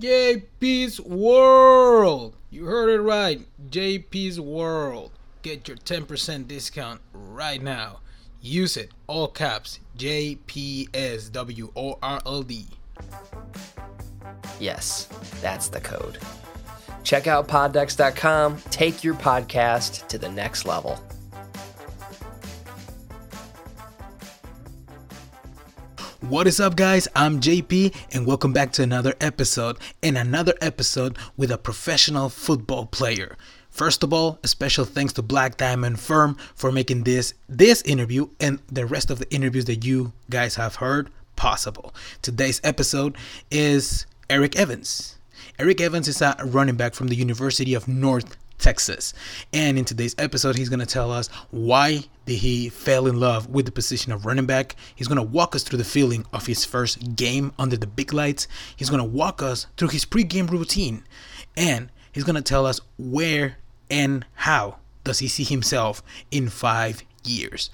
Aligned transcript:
JP's 0.00 0.98
World. 0.98 2.34
You 2.50 2.64
heard 2.64 2.88
it 2.88 3.02
right. 3.02 3.46
JP's 3.68 4.40
World. 4.40 5.10
Get 5.42 5.68
your 5.68 5.76
10% 5.76 6.48
discount 6.48 7.02
right 7.12 7.62
now. 7.62 8.00
Use 8.40 8.78
it. 8.78 8.90
All 9.06 9.28
caps. 9.28 9.78
JPS 9.98 11.30
W 11.32 11.70
O 11.76 11.98
R 12.02 12.20
L 12.24 12.42
D. 12.42 12.66
Yes, 14.58 15.06
that's 15.42 15.68
the 15.68 15.80
code. 15.80 16.18
Check 17.02 17.26
out 17.26 17.46
poddex.com. 17.46 18.58
Take 18.70 19.04
your 19.04 19.14
podcast 19.14 20.06
to 20.08 20.16
the 20.16 20.30
next 20.30 20.64
level. 20.64 20.98
What 26.20 26.46
is 26.46 26.60
up, 26.60 26.76
guys? 26.76 27.08
I'm 27.16 27.40
JP, 27.40 27.94
and 28.12 28.26
welcome 28.26 28.52
back 28.52 28.72
to 28.72 28.82
another 28.82 29.14
episode, 29.22 29.78
and 30.02 30.18
another 30.18 30.52
episode 30.60 31.16
with 31.38 31.50
a 31.50 31.56
professional 31.56 32.28
football 32.28 32.84
player. 32.84 33.38
First 33.70 34.02
of 34.02 34.12
all, 34.12 34.38
a 34.44 34.48
special 34.48 34.84
thanks 34.84 35.14
to 35.14 35.22
Black 35.22 35.56
Diamond 35.56 35.98
Firm 35.98 36.36
for 36.54 36.70
making 36.70 37.04
this 37.04 37.32
this 37.48 37.80
interview 37.82 38.28
and 38.38 38.60
the 38.70 38.84
rest 38.84 39.10
of 39.10 39.18
the 39.18 39.32
interviews 39.34 39.64
that 39.64 39.84
you 39.84 40.12
guys 40.28 40.56
have 40.56 40.76
heard 40.76 41.10
possible. 41.36 41.94
Today's 42.20 42.60
episode 42.62 43.16
is 43.50 44.04
Eric 44.28 44.56
Evans. 44.56 45.16
Eric 45.58 45.80
Evans 45.80 46.06
is 46.06 46.20
a 46.20 46.36
running 46.44 46.76
back 46.76 46.92
from 46.92 47.08
the 47.08 47.16
University 47.16 47.72
of 47.72 47.88
North 47.88 48.36
Texas. 48.60 49.12
And 49.52 49.78
in 49.78 49.84
today's 49.84 50.14
episode, 50.18 50.56
he's 50.56 50.68
going 50.68 50.80
to 50.80 50.86
tell 50.86 51.10
us 51.10 51.28
why 51.50 52.04
did 52.26 52.38
he 52.38 52.68
fell 52.68 53.06
in 53.06 53.18
love 53.18 53.48
with 53.48 53.66
the 53.66 53.72
position 53.72 54.12
of 54.12 54.24
running 54.26 54.46
back. 54.46 54.76
He's 54.94 55.08
going 55.08 55.16
to 55.16 55.22
walk 55.22 55.56
us 55.56 55.62
through 55.64 55.78
the 55.78 55.84
feeling 55.84 56.24
of 56.32 56.46
his 56.46 56.64
first 56.64 57.16
game 57.16 57.52
under 57.58 57.76
the 57.76 57.86
big 57.86 58.12
lights. 58.12 58.46
He's 58.76 58.90
going 58.90 59.02
to 59.02 59.08
walk 59.08 59.42
us 59.42 59.66
through 59.76 59.88
his 59.88 60.04
pregame 60.04 60.48
routine. 60.48 61.04
And 61.56 61.90
he's 62.12 62.24
going 62.24 62.36
to 62.36 62.42
tell 62.42 62.66
us 62.66 62.80
where 62.98 63.56
and 63.90 64.24
how 64.34 64.76
does 65.02 65.18
he 65.18 65.28
see 65.28 65.44
himself 65.44 66.02
in 66.30 66.48
5 66.48 67.02
years. 67.24 67.70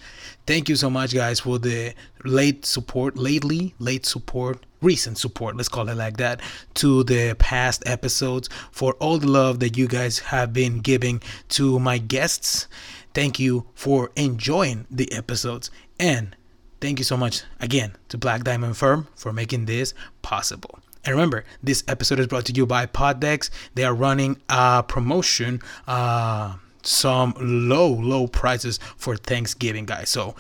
Thank 0.47 0.69
you 0.69 0.77
so 0.77 0.89
much 0.89 1.15
guys 1.15 1.41
for 1.41 1.59
the 1.59 1.95
late 2.25 2.65
support 2.65 3.17
lately, 3.17 3.75
late 3.79 4.07
support 4.07 4.65
recent 4.87 5.19
support, 5.19 5.57
let's 5.57 5.69
call 5.69 5.89
it 5.89 5.97
like 5.97 6.17
that, 6.19 6.41
to 6.75 7.03
the 7.03 7.35
past 7.35 7.83
episodes, 7.87 8.49
for 8.71 8.95
all 8.95 9.19
the 9.19 9.27
love 9.27 9.59
that 9.59 9.77
you 9.77 9.89
guys 9.89 10.21
have 10.21 10.53
been 10.53 10.79
giving 10.79 11.21
to 11.49 11.79
my 11.81 11.99
guests. 11.99 12.69
Thank 13.13 13.41
you 13.41 13.67
for 13.75 14.13
enjoying 14.15 14.87
the 14.91 15.13
episodes. 15.13 15.71
And 15.99 16.37
thank 16.81 16.99
you 17.01 17.05
so 17.05 17.17
much 17.17 17.43
again 17.61 17.97
to 18.11 18.17
Black 18.17 18.45
Diamond 18.45 18.77
Firm 18.77 19.09
for 19.17 19.33
making 19.33 19.67
this 19.67 19.93
possible. 20.23 20.79
And 21.05 21.15
remember, 21.15 21.45
this 21.63 21.83
episode 21.89 22.21
is 22.21 22.27
brought 22.27 22.47
to 22.47 22.53
you 22.53 22.67
by 22.67 22.87
Poddex. 22.87 23.51
They 23.75 23.85
are 23.85 23.95
running 23.95 24.41
a 24.49 24.83
promotion, 24.83 25.61
uh, 25.87 26.57
some 26.83 27.35
low, 27.39 27.89
low 27.89 28.27
prices 28.27 28.79
for 28.97 29.17
Thanksgiving, 29.17 29.87
guys. 29.87 30.11
So 30.11 30.35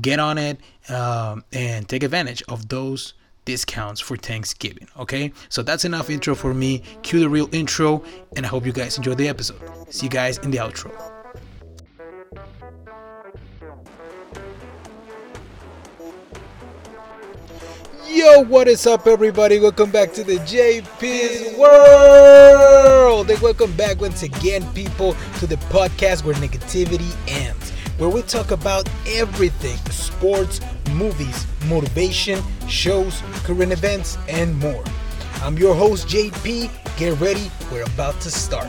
get 0.00 0.18
on 0.18 0.38
it 0.38 0.60
um, 0.90 1.44
and 1.52 1.88
take 1.88 2.02
advantage 2.02 2.42
of 2.48 2.68
those 2.68 3.14
discounts 3.48 3.98
for 3.98 4.14
Thanksgiving. 4.14 4.86
Okay, 4.98 5.32
so 5.48 5.62
that's 5.62 5.86
enough 5.86 6.10
intro 6.10 6.34
for 6.34 6.52
me. 6.52 6.82
Cue 7.02 7.18
the 7.18 7.30
real 7.30 7.48
intro, 7.50 8.04
and 8.36 8.44
I 8.44 8.48
hope 8.50 8.66
you 8.66 8.72
guys 8.72 8.98
enjoy 8.98 9.14
the 9.14 9.26
episode. 9.26 9.58
See 9.88 10.04
you 10.04 10.10
guys 10.10 10.36
in 10.36 10.50
the 10.50 10.58
outro. 10.58 10.92
Yo, 18.06 18.44
what 18.44 18.68
is 18.68 18.86
up, 18.86 19.06
everybody? 19.06 19.58
Welcome 19.58 19.90
back 19.90 20.12
to 20.12 20.24
the 20.24 20.36
JP's 20.40 21.56
World. 21.56 23.30
And 23.30 23.40
welcome 23.40 23.72
back 23.78 23.98
once 23.98 24.22
again, 24.22 24.62
people, 24.74 25.16
to 25.38 25.46
the 25.46 25.56
podcast 25.72 26.22
where 26.22 26.34
negativity 26.34 27.14
ends, 27.26 27.57
where 27.98 28.08
we 28.08 28.22
talk 28.22 28.52
about 28.52 28.88
everything 29.08 29.76
sports, 29.90 30.60
movies, 30.92 31.46
motivation, 31.66 32.40
shows, 32.68 33.20
current 33.42 33.72
events, 33.72 34.16
and 34.28 34.56
more. 34.60 34.84
I'm 35.42 35.58
your 35.58 35.74
host, 35.74 36.06
JP. 36.06 36.70
Get 36.96 37.20
ready, 37.20 37.50
we're 37.72 37.82
about 37.82 38.20
to 38.20 38.30
start. 38.30 38.68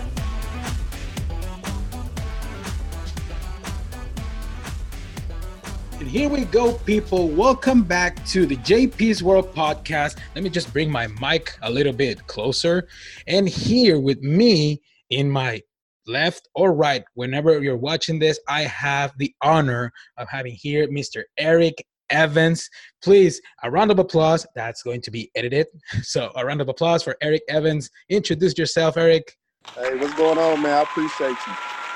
And 6.00 6.08
here 6.08 6.30
we 6.30 6.46
go, 6.46 6.74
people. 6.74 7.28
Welcome 7.28 7.84
back 7.84 8.26
to 8.28 8.48
the 8.48 8.58
JP's 8.58 9.22
World 9.22 9.54
podcast. 9.54 10.18
Let 10.34 10.44
me 10.44 10.50
just 10.50 10.74
bring 10.74 10.90
my 10.90 11.08
mic 11.22 11.56
a 11.62 11.70
little 11.70 11.94
bit 11.94 12.26
closer. 12.26 12.88
And 13.28 13.48
here 13.48 14.00
with 14.00 14.24
me 14.24 14.82
in 15.12 15.30
my 15.30 15.62
left 16.10 16.50
or 16.56 16.74
right, 16.74 17.04
whenever 17.14 17.62
you're 17.62 17.78
watching 17.78 18.20
this, 18.20 18.40
I 18.48 18.64
have 18.64 19.14
the 19.18 19.34
honor 19.42 19.92
of 20.18 20.28
having 20.28 20.54
here 20.54 20.88
Mr. 20.88 21.24
Eric 21.38 21.86
Evans. 22.10 22.70
Please, 23.04 23.40
a 23.64 23.70
round 23.70 23.92
of 23.92 24.00
applause. 24.00 24.46
That's 24.56 24.82
going 24.82 25.02
to 25.02 25.12
be 25.12 25.32
edited. 25.36 25.68
So, 26.02 26.32
a 26.36 26.46
round 26.46 26.62
of 26.62 26.70
applause 26.70 27.04
for 27.04 27.16
Eric 27.22 27.44
Evans. 27.50 27.90
Introduce 28.10 28.58
yourself, 28.58 28.98
Eric. 28.98 29.36
Hey, 29.76 29.96
what's 29.98 30.16
going 30.16 30.38
on, 30.38 30.62
man? 30.62 30.74
I 30.74 30.82
appreciate 30.82 31.30
you. 31.30 31.54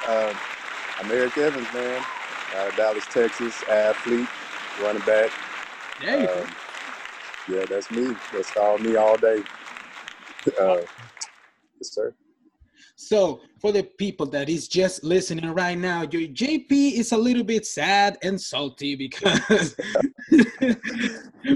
Uh, 0.07 0.33
I'm 0.99 1.11
Eric 1.11 1.37
Evans, 1.37 1.67
man. 1.73 2.03
Uh, 2.55 2.69
Dallas, 2.75 3.05
Texas, 3.05 3.63
athlete, 3.63 4.27
running 4.81 5.01
back. 5.03 5.31
Yeah, 6.01 6.25
um, 6.25 6.47
yeah, 7.49 7.65
that's 7.65 7.89
me. 7.89 8.15
That's 8.31 8.55
all 8.57 8.77
me 8.77 8.95
all 8.95 9.17
day. 9.17 9.41
Uh, 10.59 10.81
yes, 11.79 11.93
sir. 11.93 12.13
So, 13.07 13.41
for 13.59 13.71
the 13.71 13.83
people 13.83 14.25
that 14.27 14.49
is 14.49 14.67
just 14.67 15.03
listening 15.03 15.49
right 15.51 15.77
now, 15.77 16.01
your 16.01 16.29
JP 16.29 16.93
is 16.93 17.11
a 17.11 17.17
little 17.17 17.43
bit 17.43 17.65
sad 17.65 18.17
and 18.23 18.39
salty 18.39 18.95
because 18.95 19.75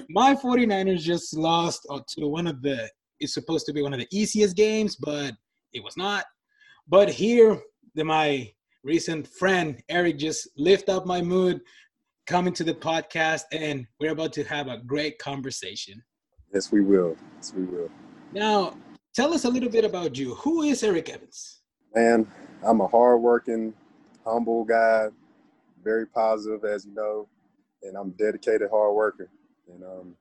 my 0.09 0.35
49ers 0.35 1.00
just 1.00 1.35
lost 1.35 1.88
uh, 1.90 2.00
to 2.09 2.28
one 2.28 2.47
of 2.47 2.62
the, 2.62 2.90
it's 3.19 3.34
supposed 3.34 3.66
to 3.68 3.74
be 3.74 3.81
one 3.81 3.94
of 3.94 4.00
the 4.00 4.08
easiest 4.12 4.56
games, 4.58 4.97
but 4.97 5.34
it 5.74 5.84
was 5.84 5.96
not. 5.96 6.25
But 6.88 7.09
here, 7.09 7.62
the, 7.96 8.03
my 8.03 8.52
recent 8.84 9.28
friend 9.28 9.81
Eric 9.90 10.18
just 10.18 10.50
lift 10.58 10.90
up 10.90 11.06
my 11.06 11.22
mood 11.22 11.62
coming 12.25 12.53
to 12.53 12.64
the 12.66 12.74
podcast, 12.74 13.44
and 13.53 13.88
we're 14.02 14.12
about 14.12 14.34
to 14.34 14.44
have 14.44 14.68
a 14.68 14.79
great 14.79 15.18
conversation. 15.18 16.03
Yes, 16.53 16.72
we 16.72 16.81
will. 16.81 17.16
Yes, 17.38 17.53
we 17.53 17.64
will. 17.64 17.90
Now, 18.34 18.75
tell 19.17 19.33
us 19.33 19.45
a 19.45 19.50
little 19.50 19.69
bit 19.69 19.83
about 19.83 20.16
you. 20.16 20.35
Who 20.35 20.61
is 20.61 20.83
Eric 20.83 21.09
Evans? 21.09 21.61
Man, 21.95 22.28
I'm 22.63 22.81
a 22.81 22.88
hardworking, 22.88 23.73
humble 24.23 24.63
guy, 24.63 25.07
very 25.83 26.05
positive, 26.05 26.63
as 26.63 26.85
you 26.85 26.94
know, 26.94 27.28
and 27.81 27.97
I'm 27.97 28.09
a 28.09 28.23
dedicated 28.23 28.69
hard 28.69 28.94
worker. 28.94 29.28
And 29.73 29.83
um, 29.83 30.16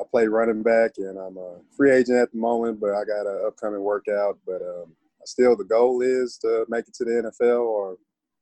I 0.00 0.04
play 0.10 0.26
running 0.26 0.62
back, 0.62 0.92
and 0.96 1.18
I'm 1.18 1.36
a 1.36 1.56
free 1.76 1.90
agent 1.90 2.16
at 2.16 2.32
the 2.32 2.38
moment, 2.38 2.80
but 2.80 2.94
I 2.94 3.04
got 3.04 3.26
an 3.26 3.42
upcoming 3.46 3.82
workout. 3.82 4.38
But 4.46 4.62
um, 4.62 4.94
still, 5.26 5.54
the 5.54 5.64
goal 5.64 6.00
is 6.00 6.38
to 6.38 6.64
make 6.70 6.88
it 6.88 6.94
to 6.94 7.04
the 7.04 7.30
NFL 7.30 7.60
or 7.60 7.98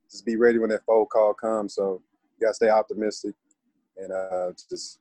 just 0.08 0.24
be 0.24 0.36
ready 0.36 0.58
when 0.60 0.70
that 0.70 0.86
phone 0.86 1.06
call 1.06 1.34
comes. 1.34 1.74
So 1.74 2.00
you 2.38 2.46
got 2.46 2.50
to 2.50 2.54
stay 2.54 2.68
optimistic 2.68 3.34
and 3.96 4.12
uh, 4.12 4.52
just 4.70 5.00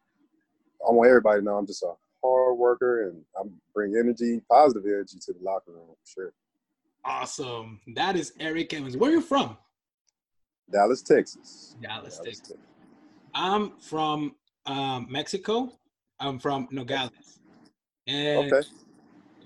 I 0.87 0.91
want 0.91 1.09
everybody 1.09 1.41
to 1.41 1.45
know 1.45 1.57
I'm 1.57 1.67
just 1.67 1.83
a 1.83 1.93
hard 2.25 2.57
worker 2.57 3.09
and 3.09 3.21
I'm 3.39 3.53
bring 3.73 3.95
energy, 3.97 4.41
positive 4.49 4.85
energy 4.85 5.17
to 5.21 5.33
the 5.33 5.39
locker 5.43 5.71
room 5.71 5.87
for 5.87 6.07
sure. 6.07 6.33
Awesome. 7.03 7.79
That 7.95 8.15
is 8.15 8.33
Eric 8.39 8.73
Evans. 8.73 8.97
Where 8.97 9.11
are 9.11 9.13
you 9.13 9.21
from? 9.21 9.57
Dallas, 10.71 11.01
Texas. 11.01 11.75
Dallas, 11.81 12.15
Dallas 12.15 12.19
Texas. 12.19 12.39
Texas. 12.39 12.57
I'm 13.35 13.77
from 13.79 14.35
um, 14.65 15.07
Mexico. 15.09 15.71
I'm 16.19 16.39
from 16.39 16.67
Nogales. 16.71 17.39
And 18.07 18.51
okay. 18.51 18.67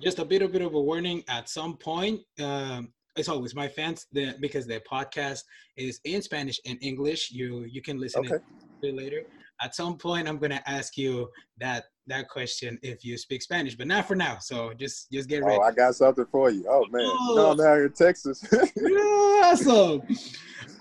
just 0.01 0.19
a 0.19 0.25
bit, 0.25 0.41
a 0.41 0.47
bit 0.47 0.61
of 0.61 0.73
a 0.73 0.81
warning. 0.81 1.23
At 1.27 1.49
some 1.49 1.75
point, 1.75 2.21
um, 2.39 2.93
as 3.17 3.27
always, 3.27 3.55
my 3.55 3.67
fans, 3.67 4.07
the, 4.13 4.35
because 4.39 4.65
the 4.65 4.81
podcast 4.89 5.43
is 5.75 5.99
in 6.05 6.21
Spanish 6.21 6.59
and 6.65 6.77
English, 6.81 7.31
you 7.31 7.65
you 7.69 7.81
can 7.81 7.99
listen 7.99 8.25
okay. 8.25 8.43
it 8.81 8.95
later. 8.95 9.23
At 9.61 9.75
some 9.75 9.97
point, 9.97 10.27
I'm 10.27 10.37
gonna 10.37 10.61
ask 10.65 10.97
you 10.97 11.29
that 11.59 11.85
that 12.07 12.29
question 12.29 12.79
if 12.81 13.03
you 13.03 13.17
speak 13.17 13.41
Spanish, 13.41 13.75
but 13.75 13.87
not 13.87 14.07
for 14.07 14.15
now. 14.15 14.37
So 14.39 14.73
just 14.73 15.11
just 15.11 15.29
get 15.29 15.43
oh, 15.43 15.47
ready. 15.47 15.59
Oh. 15.61 15.65
I 15.65 15.71
got 15.71 15.95
something 15.95 16.25
for 16.31 16.49
you. 16.49 16.65
Oh 16.69 16.85
man, 16.91 17.01
oh. 17.03 17.29
you 17.29 17.35
know 17.35 17.51
I'm 17.51 17.57
down 17.57 17.75
here 17.75 17.85
in 17.85 17.93
Texas. 17.93 18.43
awesome. 19.43 20.01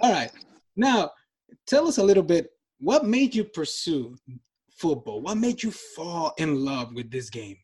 All 0.01 0.13
right. 0.13 0.31
Now, 0.77 1.11
tell 1.67 1.89
us 1.89 1.99
a 1.99 2.05
little 2.05 2.23
bit. 2.23 2.51
What 2.81 3.05
made 3.05 3.35
you 3.35 3.45
pursue 3.45 4.15
football? 4.71 5.21
What 5.21 5.37
made 5.37 5.63
you 5.63 5.73
fall 5.73 6.33
in 6.39 6.65
love 6.65 6.95
with 6.95 7.11
this 7.11 7.31
game? 7.31 7.57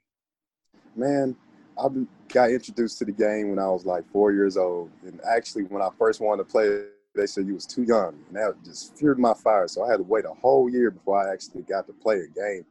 man, 0.96 1.36
I 1.78 1.88
got 2.32 2.50
introduced 2.50 2.98
to 2.98 3.04
the 3.04 3.12
game 3.12 3.50
when 3.50 3.58
I 3.58 3.68
was 3.68 3.84
like 3.84 4.04
four 4.12 4.32
years 4.32 4.56
old, 4.56 4.90
and 5.04 5.20
actually, 5.24 5.64
when 5.64 5.82
I 5.82 5.88
first 5.98 6.20
wanted 6.20 6.44
to 6.44 6.50
play, 6.50 6.84
they 7.14 7.26
said 7.26 7.46
you 7.46 7.54
was 7.54 7.66
too 7.66 7.82
young, 7.82 8.14
and 8.28 8.36
that 8.36 8.54
just 8.64 8.96
fueled 8.96 9.18
my 9.18 9.34
fire. 9.34 9.68
So 9.68 9.84
I 9.84 9.90
had 9.90 9.98
to 9.98 10.02
wait 10.02 10.24
a 10.24 10.34
whole 10.34 10.68
year 10.68 10.90
before 10.90 11.26
I 11.26 11.32
actually 11.32 11.62
got 11.62 11.86
to 11.86 11.92
play 11.92 12.20
a 12.20 12.26
game, 12.26 12.64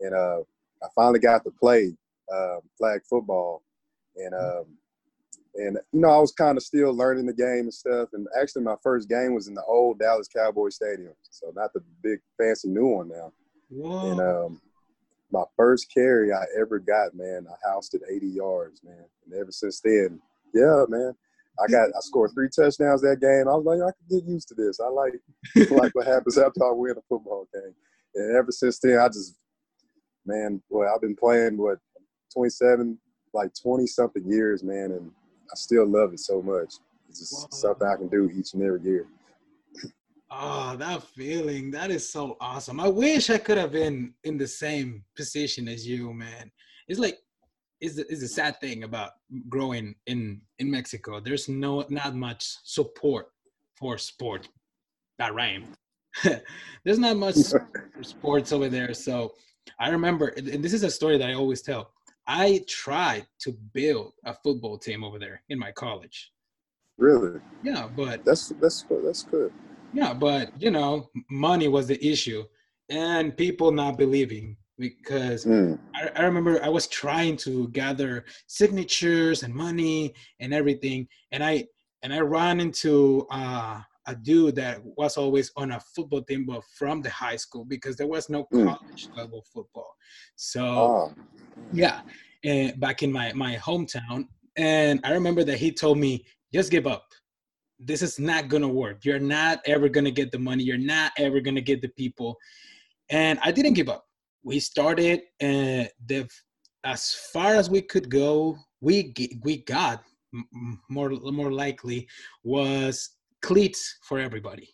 and 0.00 0.14
uh, 0.14 0.40
I 0.82 0.86
finally 0.94 1.20
got 1.20 1.44
to 1.44 1.50
play 1.50 1.96
uh, 2.32 2.56
flag 2.76 3.00
football, 3.08 3.62
and 4.16 4.34
um, 4.34 4.64
and 5.54 5.78
you 5.92 6.00
know 6.00 6.10
I 6.10 6.18
was 6.18 6.32
kind 6.32 6.56
of 6.56 6.62
still 6.62 6.94
learning 6.94 7.26
the 7.26 7.32
game 7.32 7.64
and 7.64 7.74
stuff. 7.74 8.10
And 8.12 8.26
actually, 8.40 8.62
my 8.62 8.76
first 8.82 9.08
game 9.08 9.34
was 9.34 9.48
in 9.48 9.54
the 9.54 9.64
old 9.64 9.98
Dallas 9.98 10.28
Cowboy 10.28 10.68
Stadium, 10.68 11.14
so 11.30 11.52
not 11.54 11.72
the 11.72 11.82
big 12.02 12.20
fancy 12.38 12.68
new 12.68 12.86
one 12.86 13.08
now. 13.08 13.32
Whoa. 13.70 14.10
And 14.10 14.20
um, 14.20 14.60
my 15.30 15.44
first 15.56 15.92
carry 15.92 16.32
I 16.32 16.44
ever 16.58 16.78
got, 16.78 17.14
man, 17.14 17.46
I 17.50 17.68
housed 17.68 17.94
it 17.94 18.02
80 18.08 18.26
yards, 18.26 18.82
man. 18.82 19.04
And 19.26 19.34
ever 19.34 19.52
since 19.52 19.80
then, 19.80 20.20
yeah, 20.54 20.84
man, 20.88 21.14
I 21.62 21.70
got 21.70 21.88
I 21.88 22.00
scored 22.00 22.30
three 22.34 22.48
touchdowns 22.48 23.02
that 23.02 23.20
game. 23.20 23.48
I 23.48 23.56
was 23.56 23.64
like, 23.64 23.80
I 23.80 23.92
can 23.96 24.18
get 24.20 24.28
used 24.28 24.48
to 24.48 24.54
this. 24.54 24.80
I 24.80 24.88
like 24.88 25.14
like 25.70 25.94
what 25.94 26.06
happens 26.14 26.38
after 26.38 26.64
I 26.64 26.72
win 26.72 26.96
a 26.96 27.02
football 27.08 27.46
game. 27.52 27.74
And 28.14 28.36
ever 28.36 28.50
since 28.50 28.78
then, 28.78 28.98
I 28.98 29.08
just, 29.08 29.36
man, 30.24 30.62
boy, 30.70 30.86
I've 30.92 31.00
been 31.00 31.16
playing 31.16 31.56
what 31.58 31.78
27, 32.32 32.98
like 33.34 33.50
20 33.60 33.86
something 33.86 34.24
years, 34.30 34.62
man, 34.62 34.92
and 34.92 35.10
I 35.50 35.54
still 35.54 35.86
love 35.86 36.12
it 36.12 36.20
so 36.20 36.42
much. 36.42 36.74
It's 37.08 37.20
just 37.20 37.32
Wow. 37.34 37.48
something 37.50 37.86
I 37.88 37.96
can 37.96 38.08
do 38.08 38.30
each 38.30 38.54
and 38.54 38.62
every 38.62 38.82
year. 38.82 39.06
Oh, 40.30 40.76
that 40.76 41.02
feeling. 41.04 41.70
That 41.70 41.90
is 41.90 42.08
so 42.10 42.36
awesome. 42.40 42.80
I 42.80 42.88
wish 42.88 43.30
I 43.30 43.38
could 43.38 43.56
have 43.56 43.72
been 43.72 44.12
in 44.24 44.36
the 44.36 44.46
same 44.46 45.02
position 45.16 45.68
as 45.68 45.86
you, 45.86 46.12
man. 46.12 46.50
It's 46.86 47.00
like 47.00 47.18
it's 47.80 47.96
the, 47.96 48.06
it's 48.10 48.22
a 48.22 48.28
sad 48.28 48.60
thing 48.60 48.84
about 48.84 49.12
growing 49.48 49.94
in 50.06 50.40
in 50.58 50.70
Mexico. 50.70 51.20
There's 51.20 51.48
no 51.48 51.84
not 51.88 52.14
much 52.14 52.56
support 52.64 53.28
for 53.76 53.98
sport. 53.98 54.48
That 55.18 55.34
rhyme. 55.34 55.64
There's 56.84 56.98
not 56.98 57.16
much 57.16 57.36
for 57.94 58.02
sports 58.02 58.52
over 58.52 58.68
there. 58.68 58.94
So 58.94 59.34
I 59.78 59.90
remember, 59.90 60.28
and 60.28 60.64
this 60.64 60.72
is 60.72 60.82
a 60.82 60.90
story 60.90 61.18
that 61.18 61.28
I 61.30 61.34
always 61.34 61.62
tell. 61.62 61.90
I 62.26 62.62
tried 62.68 63.26
to 63.40 63.52
build 63.72 64.12
a 64.24 64.34
football 64.34 64.78
team 64.78 65.02
over 65.02 65.18
there 65.18 65.42
in 65.48 65.58
my 65.58 65.72
college. 65.72 66.30
Really, 66.98 67.40
Yeah, 67.62 67.88
but 67.94 68.24
that's 68.24 68.48
that's 68.60 68.84
that's 69.04 69.22
good. 69.22 69.52
yeah, 69.92 70.12
but 70.12 70.50
you 70.60 70.70
know, 70.70 71.10
money 71.30 71.68
was 71.68 71.86
the 71.86 72.04
issue, 72.04 72.44
and 72.90 73.36
people 73.36 73.70
not 73.72 73.96
believing 73.98 74.56
because 74.78 75.44
Mm. 75.44 75.78
I, 75.94 76.10
I 76.16 76.22
remember 76.24 76.62
I 76.62 76.68
was 76.68 76.86
trying 76.86 77.36
to 77.38 77.68
gather 77.68 78.24
signatures 78.46 79.42
and 79.42 79.54
money 79.54 80.14
and 80.40 80.52
everything, 80.54 81.08
and 81.32 81.42
I 81.42 81.66
and 82.02 82.12
I 82.14 82.20
ran 82.20 82.60
into 82.60 83.26
uh, 83.30 83.80
a 84.06 84.14
dude 84.14 84.54
that 84.56 84.78
was 84.96 85.16
always 85.16 85.50
on 85.56 85.72
a 85.72 85.80
football 85.80 86.22
team, 86.22 86.46
but 86.46 86.62
from 86.78 87.02
the 87.02 87.10
high 87.10 87.36
school 87.36 87.64
because 87.64 87.96
there 87.96 88.06
was 88.06 88.28
no 88.30 88.46
Mm. 88.52 88.64
college 88.66 89.08
level 89.16 89.42
football. 89.52 89.92
So 90.36 90.64
Oh, 90.64 91.12
yeah, 91.72 92.00
and 92.44 92.78
back 92.80 93.02
in 93.02 93.12
my 93.12 93.32
my 93.32 93.56
hometown, 93.56 94.28
and 94.56 95.00
I 95.04 95.12
remember 95.12 95.44
that 95.44 95.58
he 95.58 95.72
told 95.72 95.98
me, 95.98 96.24
"Just 96.54 96.70
give 96.70 96.86
up. 96.86 97.04
This 97.80 98.02
is 98.02 98.18
not 98.18 98.48
gonna 98.48 98.68
work. 98.68 99.04
You're 99.04 99.18
not 99.38 99.60
ever 99.66 99.88
gonna 99.88 100.10
get 100.10 100.32
the 100.32 100.38
money. 100.38 100.64
You're 100.64 100.78
not 100.78 101.12
ever 101.18 101.40
gonna 101.40 101.60
get 101.60 101.82
the 101.82 101.88
people." 101.88 102.38
And 103.10 103.38
I 103.42 103.52
didn't 103.52 103.74
give 103.74 103.88
up. 103.88 104.07
We 104.42 104.60
started, 104.60 105.22
and 105.40 105.90
the 106.06 106.28
as 106.84 107.14
far 107.32 107.54
as 107.54 107.68
we 107.68 107.82
could 107.82 108.10
go, 108.10 108.56
we 108.80 109.14
we 109.42 109.58
got 109.64 110.02
more 110.88 111.10
more 111.10 111.52
likely 111.52 112.08
was 112.44 113.10
cleats 113.42 113.98
for 114.02 114.18
everybody. 114.18 114.68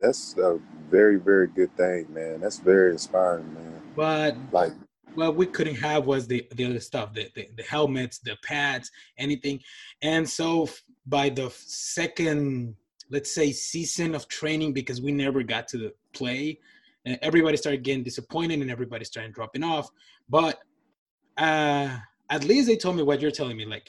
that's 0.00 0.36
a 0.38 0.58
very 0.90 1.16
very 1.16 1.48
good 1.48 1.74
thing, 1.76 2.06
man. 2.12 2.40
That's 2.40 2.58
very 2.58 2.92
inspiring, 2.92 3.52
man. 3.54 3.80
But 3.96 4.36
Like, 4.52 4.72
what 5.14 5.36
we 5.36 5.46
couldn't 5.46 5.76
have 5.76 6.06
was 6.06 6.26
the 6.26 6.46
the 6.54 6.64
other 6.64 6.80
stuff 6.80 7.14
the, 7.14 7.28
the, 7.34 7.48
the 7.56 7.62
helmets 7.62 8.18
the 8.18 8.36
pads 8.42 8.90
anything 9.18 9.60
and 10.02 10.28
so 10.28 10.68
by 11.06 11.28
the 11.28 11.50
second 11.54 12.74
let's 13.10 13.32
say 13.34 13.52
season 13.52 14.14
of 14.14 14.26
training 14.28 14.72
because 14.72 15.00
we 15.00 15.12
never 15.12 15.42
got 15.42 15.68
to 15.68 15.78
the 15.78 15.92
play 16.12 16.58
uh, 17.06 17.16
everybody 17.22 17.56
started 17.56 17.82
getting 17.82 18.02
disappointed 18.02 18.60
and 18.60 18.70
everybody 18.70 19.04
started 19.04 19.32
dropping 19.32 19.62
off 19.62 19.88
but 20.28 20.58
uh 21.38 21.96
at 22.30 22.44
least 22.44 22.66
they 22.66 22.76
told 22.76 22.96
me 22.96 23.02
what 23.02 23.20
you're 23.20 23.30
telling 23.30 23.56
me 23.56 23.64
like 23.64 23.88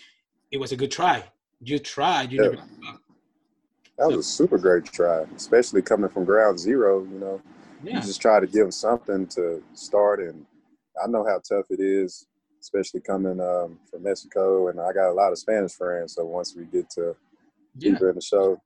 it 0.51 0.57
was 0.57 0.71
a 0.71 0.75
good 0.75 0.91
try 0.91 1.23
you 1.62 1.79
tried 1.79 2.31
you 2.31 2.39
Yeah. 2.39 2.50
never 2.50 2.57
that 3.97 4.07
was 4.07 4.17
a 4.17 4.23
super 4.23 4.57
great 4.57 4.83
try, 4.85 5.23
especially 5.35 5.81
coming 5.81 6.09
from 6.09 6.25
ground 6.25 6.59
zero. 6.59 7.03
You 7.03 7.19
know, 7.19 7.41
yeah 7.83 8.01
you 8.01 8.01
just 8.01 8.21
try 8.21 8.39
to 8.39 8.47
give 8.47 8.63
them 8.63 8.71
something 8.71 9.25
to 9.27 9.63
start, 9.73 10.19
and 10.19 10.45
I 11.01 11.07
know 11.07 11.25
how 11.25 11.39
tough 11.47 11.68
it 11.69 11.79
is, 11.79 12.27
especially 12.61 13.01
coming 13.01 13.39
um, 13.39 13.79
from 13.89 14.03
Mexico, 14.03 14.68
and 14.68 14.79
I 14.81 14.91
got 14.91 15.09
a 15.09 15.13
lot 15.13 15.31
of 15.31 15.38
Spanish 15.38 15.73
friends. 15.73 16.15
So 16.15 16.25
once 16.25 16.56
we 16.56 16.65
get 16.65 16.89
to 16.91 17.15
yeah 17.77 17.91
deeper 17.91 18.09
in 18.09 18.15
the 18.15 18.21
show, 18.21 18.61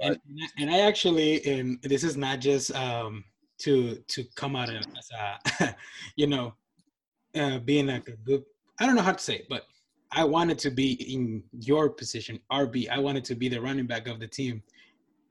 and, 0.00 0.18
and 0.58 0.70
I 0.70 0.80
actually, 0.80 1.44
and 1.44 1.80
this 1.82 2.04
is 2.04 2.16
not 2.16 2.40
just 2.40 2.74
um, 2.74 3.24
to 3.62 3.96
to 4.08 4.24
come 4.34 4.56
out 4.56 4.70
as 4.70 5.10
a, 5.60 5.74
you 6.16 6.26
know, 6.26 6.54
uh, 7.34 7.58
being 7.58 7.86
like 7.86 8.08
a 8.08 8.12
good. 8.12 8.44
I 8.78 8.86
don't 8.86 8.94
know 8.94 9.02
how 9.02 9.12
to 9.12 9.22
say 9.22 9.36
it, 9.36 9.46
but 9.48 9.66
I 10.10 10.24
wanted 10.24 10.58
to 10.60 10.70
be 10.70 10.92
in 11.14 11.42
your 11.52 11.88
position, 11.88 12.38
RB. 12.50 12.88
I 12.88 12.98
wanted 12.98 13.24
to 13.26 13.34
be 13.34 13.48
the 13.48 13.60
running 13.60 13.86
back 13.86 14.08
of 14.08 14.20
the 14.20 14.26
team, 14.26 14.62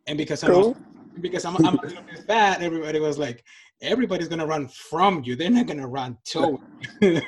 and 0.08 0.18
because 0.18 0.44
I'm 0.44 0.52
cool. 0.52 0.78
because 1.20 1.46
I'm, 1.46 1.56
I'm 1.66 1.78
a 1.78 1.82
little 1.82 2.04
bit 2.04 2.26
fat, 2.26 2.62
everybody 2.62 3.00
was 3.00 3.18
like, 3.18 3.44
everybody's 3.82 4.28
gonna 4.28 4.46
run 4.46 4.68
from 4.68 5.24
you. 5.24 5.36
They're 5.36 5.50
not 5.50 5.68
gonna 5.68 5.88
run 5.88 6.18
to. 6.26 6.60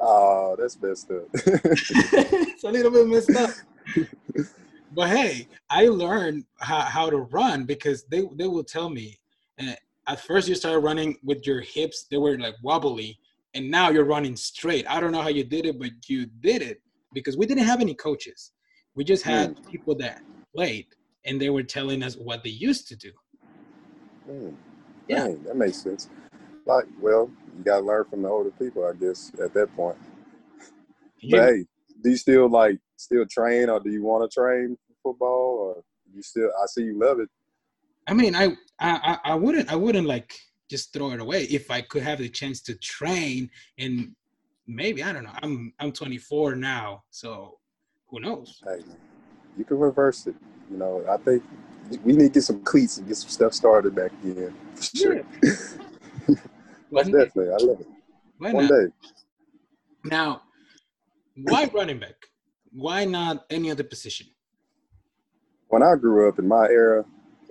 oh, 0.00 0.56
that's 0.58 0.80
messed 0.80 1.10
up. 1.10 1.24
it's 1.34 2.64
a 2.64 2.70
little 2.70 2.90
bit 2.90 3.06
messed 3.06 3.36
up. 3.36 3.50
But 4.96 5.10
hey, 5.10 5.46
I 5.68 5.88
learned 5.88 6.46
how, 6.58 6.80
how 6.80 7.10
to 7.10 7.18
run 7.18 7.66
because 7.66 8.04
they, 8.04 8.22
they 8.36 8.46
will 8.48 8.64
tell 8.64 8.88
me. 8.88 9.18
uh, 9.60 9.74
at 10.08 10.20
first, 10.20 10.48
you 10.48 10.54
started 10.54 10.78
running 10.78 11.18
with 11.22 11.46
your 11.46 11.60
hips, 11.60 12.06
they 12.10 12.16
were 12.16 12.38
like 12.38 12.54
wobbly, 12.62 13.18
and 13.54 13.70
now 13.70 13.90
you're 13.90 14.04
running 14.06 14.36
straight. 14.36 14.86
I 14.88 14.98
don't 15.00 15.12
know 15.12 15.20
how 15.20 15.28
you 15.28 15.44
did 15.44 15.66
it, 15.66 15.78
but 15.78 15.90
you 16.08 16.24
did 16.40 16.62
it 16.62 16.80
because 17.12 17.36
we 17.36 17.44
didn't 17.44 17.64
have 17.64 17.82
any 17.82 17.94
coaches. 17.94 18.52
We 18.94 19.04
just 19.04 19.22
had 19.24 19.54
people 19.70 19.94
that 19.96 20.20
played, 20.54 20.86
and 21.26 21.38
they 21.38 21.50
were 21.50 21.62
telling 21.64 22.02
us 22.02 22.14
what 22.16 22.42
they 22.42 22.50
used 22.50 22.88
to 22.88 22.96
do. 22.96 23.10
Hmm. 24.26 24.48
Yeah. 25.08 25.26
Dang, 25.26 25.42
that 25.44 25.56
makes 25.56 25.82
sense. 25.82 26.08
Like, 26.64 26.86
well, 27.02 27.30
you 27.58 27.64
gotta 27.64 27.84
learn 27.84 28.06
from 28.08 28.22
the 28.22 28.28
older 28.28 28.50
people, 28.52 28.86
I 28.86 28.94
guess, 28.94 29.30
at 29.44 29.52
that 29.52 29.74
point. 29.76 29.98
You- 31.20 31.32
But 31.36 31.46
hey, 31.48 31.66
do 32.02 32.10
you 32.10 32.16
still 32.16 32.48
like 32.48 32.78
still 32.96 33.26
train, 33.26 33.68
or 33.68 33.78
do 33.80 33.90
you 33.90 34.02
want 34.02 34.30
to 34.30 34.34
train 34.40 34.78
football, 35.10 35.58
or 35.60 35.84
you 36.14 36.22
still? 36.22 36.50
I 36.62 36.66
see 36.66 36.82
you 36.82 36.98
love 36.98 37.20
it. 37.20 37.28
I 38.08 38.14
mean, 38.14 38.34
I, 38.34 38.56
I 38.80 39.18
I- 39.24 39.34
wouldn't 39.34 39.70
I 39.70 39.76
wouldn't 39.76 40.06
like 40.06 40.32
just 40.70 40.92
throw 40.92 41.10
it 41.12 41.20
away 41.20 41.44
if 41.44 41.70
I 41.70 41.80
could 41.82 42.02
have 42.02 42.18
the 42.18 42.28
chance 42.28 42.60
to 42.62 42.74
train 42.76 43.48
and 43.78 44.14
maybe 44.66 45.02
I 45.02 45.12
don't 45.12 45.24
know. 45.24 45.36
I'm 45.42 45.72
I'm 45.78 45.92
24 45.92 46.56
now, 46.56 47.04
so 47.10 47.58
who 48.08 48.20
knows? 48.20 48.60
Hey, 48.64 48.82
you 49.56 49.64
can 49.64 49.78
reverse 49.78 50.26
it. 50.26 50.34
You 50.70 50.78
know, 50.78 51.04
I 51.08 51.16
think 51.18 51.42
we 52.04 52.12
need 52.12 52.28
to 52.28 52.28
get 52.30 52.42
some 52.42 52.62
cleats 52.62 52.98
and 52.98 53.06
get 53.06 53.16
some 53.16 53.30
stuff 53.30 53.52
started 53.54 53.94
back 53.94 54.10
again. 54.24 54.54
For 54.74 54.82
sure. 54.96 55.22
One 56.90 57.10
day, 57.12 57.24
Definitely, 57.26 57.52
I 57.52 57.56
love 57.68 57.80
it. 57.80 57.88
why 58.38 58.52
One 58.52 58.64
not? 58.66 58.70
day. 58.70 58.86
Now, 60.04 60.42
why 61.36 61.70
running 61.74 61.98
back? 61.98 62.14
Why 62.72 63.04
not 63.04 63.44
any 63.50 63.70
other 63.70 63.84
position? 63.84 64.26
When 65.68 65.82
I 65.82 65.96
grew 65.96 66.28
up 66.28 66.38
in 66.38 66.46
my 66.46 66.66
era, 66.68 67.04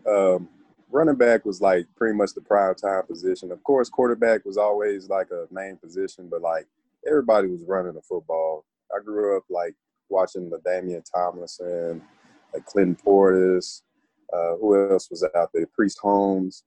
um, 0.08 0.48
running 0.90 1.16
back 1.16 1.46
was 1.46 1.62
like 1.62 1.86
pretty 1.96 2.16
much 2.16 2.34
the 2.34 2.42
prime 2.42 2.76
time 2.76 3.06
position. 3.06 3.52
Of 3.52 3.64
course, 3.64 3.90
quarterback 3.90 4.46
was 4.46 4.58
always 4.58 5.10
like 5.10 5.28
a 5.32 5.48
main 5.52 5.78
position, 5.78 6.28
but 6.30 6.42
like 6.42 6.68
everybody 7.08 7.48
was 7.48 7.64
running 7.68 7.94
the 7.94 8.02
football. 8.02 8.66
I 8.96 9.04
grew 9.04 9.38
up 9.38 9.44
like 9.50 9.76
watching 10.10 10.50
LaDainian 10.50 11.04
Tomlinson, 11.12 12.02
like 12.54 12.66
Clinton 12.66 12.98
Portis. 13.06 13.82
Uh, 14.34 14.56
who 14.60 14.90
else 14.92 15.10
was 15.10 15.24
out 15.36 15.50
there? 15.54 15.68
Priest 15.68 16.00
Holmes. 16.02 16.64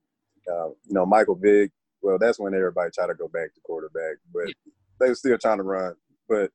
Uh, 0.49 0.69
you 0.69 0.93
know, 0.93 1.05
Michael 1.05 1.35
Vick. 1.35 1.71
well, 2.01 2.17
that's 2.17 2.39
when 2.39 2.53
everybody 2.53 2.89
tried 2.91 3.07
to 3.07 3.13
go 3.13 3.27
back 3.27 3.53
to 3.53 3.61
quarterback, 3.61 4.17
but 4.33 4.45
they 4.99 5.09
were 5.09 5.15
still 5.15 5.37
trying 5.37 5.57
to 5.57 5.63
run. 5.63 5.95
But 6.27 6.51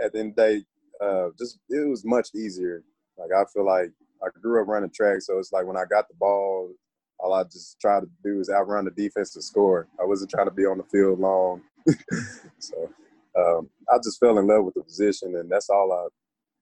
at 0.00 0.12
the 0.12 0.20
end 0.20 0.30
of 0.30 0.36
the 0.36 0.42
day, 0.42 0.64
uh, 1.00 1.28
just 1.38 1.58
it 1.68 1.88
was 1.88 2.04
much 2.04 2.28
easier. 2.34 2.82
Like 3.18 3.30
I 3.36 3.44
feel 3.52 3.66
like 3.66 3.90
I 4.24 4.28
grew 4.40 4.60
up 4.60 4.68
running 4.68 4.90
track, 4.90 5.20
so 5.20 5.38
it's 5.38 5.52
like 5.52 5.66
when 5.66 5.76
I 5.76 5.84
got 5.88 6.08
the 6.08 6.14
ball, 6.14 6.70
all 7.18 7.32
I 7.32 7.44
just 7.44 7.80
tried 7.80 8.00
to 8.00 8.08
do 8.22 8.40
is 8.40 8.50
outrun 8.50 8.84
the 8.84 8.90
defense 8.90 9.32
to 9.34 9.42
score. 9.42 9.86
I 10.00 10.04
wasn't 10.04 10.30
trying 10.30 10.46
to 10.46 10.52
be 10.52 10.66
on 10.66 10.78
the 10.78 10.84
field 10.84 11.20
long. 11.20 11.62
so 12.58 12.90
um, 13.38 13.68
I 13.92 13.98
just 14.02 14.18
fell 14.20 14.38
in 14.38 14.46
love 14.46 14.64
with 14.64 14.74
the 14.74 14.82
position, 14.82 15.36
and 15.36 15.50
that's 15.50 15.70
all 15.70 15.92
I, 15.92 16.08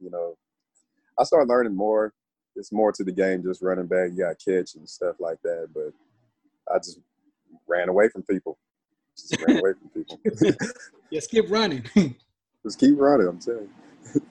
you 0.02 0.11
know, 0.11 0.37
I 1.19 1.25
started 1.25 1.49
learning 1.49 1.76
more. 1.76 2.12
It's 2.57 2.73
more 2.73 2.92
to 2.92 3.04
the 3.04 3.12
game, 3.12 3.42
just 3.42 3.62
running 3.62 3.87
back. 3.87 4.11
You 4.11 4.25
got 4.25 4.37
catch 4.38 4.75
and 4.75 4.88
stuff 4.88 5.16
like 5.19 5.40
that. 5.42 5.69
But 5.73 5.92
I 6.73 6.78
just 6.78 6.99
ran 7.66 7.88
away 7.88 8.09
from 8.09 8.23
people. 8.23 8.59
Just 9.16 9.40
ran 9.47 9.59
away 9.59 9.73
from 9.73 9.88
people. 9.90 10.21
just 11.12 11.31
keep 11.31 11.50
running. 11.50 11.85
just 12.64 12.78
keep 12.78 12.99
running. 12.99 13.28
I'm 13.28 13.38
telling 13.38 13.69
you. 14.14 14.23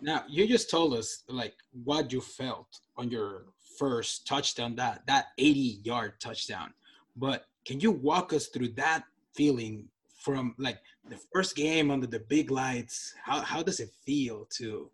Now 0.00 0.24
you 0.28 0.46
just 0.46 0.70
told 0.70 0.94
us 0.94 1.24
like 1.28 1.54
what 1.84 2.12
you 2.12 2.20
felt 2.20 2.68
on 2.96 3.10
your 3.10 3.46
first 3.78 4.26
touchdown, 4.26 4.76
that 4.76 5.02
that 5.06 5.26
80 5.38 5.80
yard 5.82 6.14
touchdown. 6.20 6.72
But 7.16 7.46
can 7.64 7.80
you 7.80 7.90
walk 7.90 8.32
us 8.32 8.46
through 8.48 8.68
that 8.76 9.04
feeling 9.34 9.88
from 10.18 10.54
like 10.58 10.78
the 11.08 11.18
first 11.32 11.56
game 11.56 11.90
under 11.90 12.06
the 12.06 12.20
big 12.20 12.50
lights? 12.50 13.14
How 13.24 13.40
how 13.40 13.62
does 13.62 13.80
it 13.80 13.90
feel 14.04 14.46
to 14.58 14.90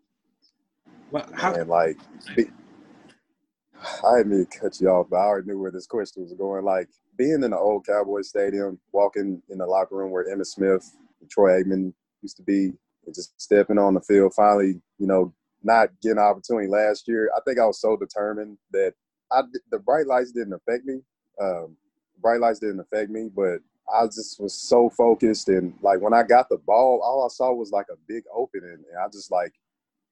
well, 1.11 1.29
how, 1.35 1.53
Man, 1.53 1.69
like, 1.69 1.99
I 2.39 4.23
mean 4.25 4.47
to 4.47 4.59
cut 4.59 4.81
you 4.81 4.89
off, 4.89 5.09
but 5.11 5.17
I 5.17 5.25
already 5.25 5.49
knew 5.49 5.59
where 5.59 5.71
this 5.71 5.87
question 5.87 6.23
was 6.23 6.33
going. 6.33 6.65
Like, 6.65 6.89
being 7.19 7.43
in 7.43 7.51
the 7.51 7.59
old 7.59 7.87
Cowboy 7.87 8.23
Stadium, 8.23 8.81
walking 8.93 9.43
in 9.51 9.59
the 9.59 9.67
locker 9.67 9.97
room 9.97 10.11
where 10.11 10.25
Emmitt 10.35 10.47
Smith 10.47 10.91
Troy 11.31 11.63
Aikman 11.63 11.93
used 12.23 12.37
to 12.39 12.43
be, 12.43 12.73
and 13.05 13.15
just 13.15 13.39
stepping 13.41 13.79
on 13.79 13.95
the 13.95 14.01
field, 14.01 14.33
finally, 14.35 14.81
you 15.03 15.09
know, 15.09 15.35
not 15.65 15.89
getting 16.01 16.19
an 16.19 16.25
opportunity 16.25 16.69
last 16.69 17.09
year. 17.09 17.29
I 17.37 17.41
think 17.45 17.59
I 17.59 17.67
was 17.67 17.81
so 17.81 17.97
determined 17.97 18.57
that 18.71 18.95
I 19.33 19.43
the 19.73 19.81
bright 19.81 20.07
lights 20.07 20.31
didn't 20.31 20.53
affect 20.53 20.85
me. 20.85 21.01
Um, 21.41 21.77
bright 22.21 22.39
lights 22.41 22.61
didn't 22.61 22.79
affect 22.79 23.11
me, 23.11 23.29
but 23.35 23.59
I 23.93 24.07
just 24.07 24.41
was 24.41 24.55
so 24.55 24.89
focused 24.91 25.49
and 25.49 25.75
like 25.83 26.01
when 26.01 26.15
I 26.15 26.23
got 26.23 26.49
the 26.49 26.59
ball, 26.59 27.01
all 27.03 27.25
I 27.25 27.29
saw 27.29 27.53
was 27.53 27.73
like 27.73 27.87
a 27.91 27.97
big 28.07 28.23
opening, 28.33 28.71
and 28.71 28.99
I 29.05 29.09
just 29.13 29.33
like 29.33 29.53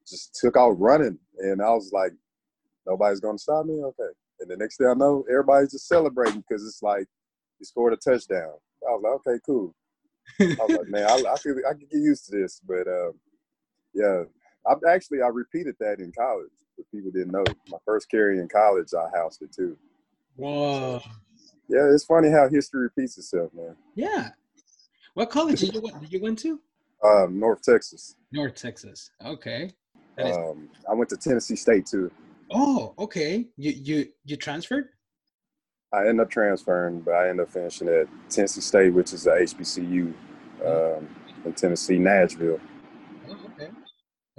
just 0.05 0.35
took 0.35 0.57
out 0.57 0.71
running, 0.71 1.17
and 1.39 1.61
I 1.61 1.69
was 1.69 1.91
like, 1.93 2.11
nobody's 2.85 3.21
gonna 3.21 3.37
stop 3.37 3.65
me. 3.65 3.81
Okay, 3.81 4.11
and 4.41 4.51
the 4.51 4.57
next 4.57 4.75
thing 4.75 4.87
I 4.87 4.93
know, 4.93 5.23
everybody's 5.29 5.71
just 5.71 5.87
celebrating 5.87 6.43
because 6.47 6.67
it's 6.67 6.83
like 6.83 7.07
you 7.59 7.65
scored 7.65 7.93
a 7.93 7.95
touchdown. 7.95 8.55
I 8.85 8.91
was 8.91 9.01
like, 9.03 9.13
okay, 9.13 9.39
cool. 9.45 9.73
I 10.41 10.65
was 10.65 10.77
like, 10.79 10.89
man, 10.89 11.05
I, 11.09 11.31
I 11.31 11.37
could 11.37 11.57
I 11.65 11.73
could 11.75 11.89
get 11.89 11.97
used 11.97 12.25
to 12.25 12.37
this, 12.37 12.59
but 12.67 12.87
um, 12.87 13.13
yeah, 13.93 14.23
I 14.67 14.73
actually 14.89 15.21
I 15.21 15.27
repeated 15.27 15.75
that 15.79 15.99
in 15.99 16.11
college. 16.11 16.51
But 16.77 16.89
people 16.91 17.11
didn't 17.11 17.31
know. 17.31 17.43
My 17.69 17.77
first 17.85 18.09
carry 18.09 18.39
in 18.39 18.47
college, 18.47 18.87
I 18.97 19.09
housed 19.17 19.41
it 19.41 19.51
too. 19.51 19.77
Whoa. 20.35 21.01
Yeah, 21.67 21.89
it's 21.93 22.05
funny 22.05 22.29
how 22.29 22.49
history 22.49 22.81
repeats 22.81 23.17
itself, 23.17 23.53
man. 23.53 23.75
Yeah. 23.95 24.29
What 25.13 25.29
college 25.29 25.59
did 25.59 25.73
you 25.73 25.81
did 25.81 26.11
you 26.11 26.21
went 26.21 26.39
to? 26.39 26.59
Um, 27.03 27.39
North 27.39 27.61
Texas. 27.63 28.15
North 28.31 28.55
Texas. 28.55 29.11
Okay. 29.25 29.71
Um, 30.19 30.69
I 30.89 30.93
went 30.93 31.09
to 31.09 31.17
Tennessee 31.17 31.55
State 31.55 31.85
too. 31.85 32.11
Oh, 32.51 32.93
okay. 32.99 33.47
You 33.57 33.71
you 33.71 34.07
you 34.25 34.35
transferred? 34.35 34.89
I 35.93 36.07
ended 36.07 36.21
up 36.21 36.29
transferring, 36.29 37.01
but 37.01 37.13
I 37.13 37.29
ended 37.29 37.47
up 37.47 37.53
finishing 37.53 37.89
at 37.89 38.07
Tennessee 38.29 38.61
State, 38.61 38.93
which 38.93 39.13
is 39.13 39.27
a 39.27 39.31
HBCU 39.31 40.13
um, 40.65 41.09
in 41.43 41.53
Tennessee, 41.53 41.97
Nashville. 41.97 42.59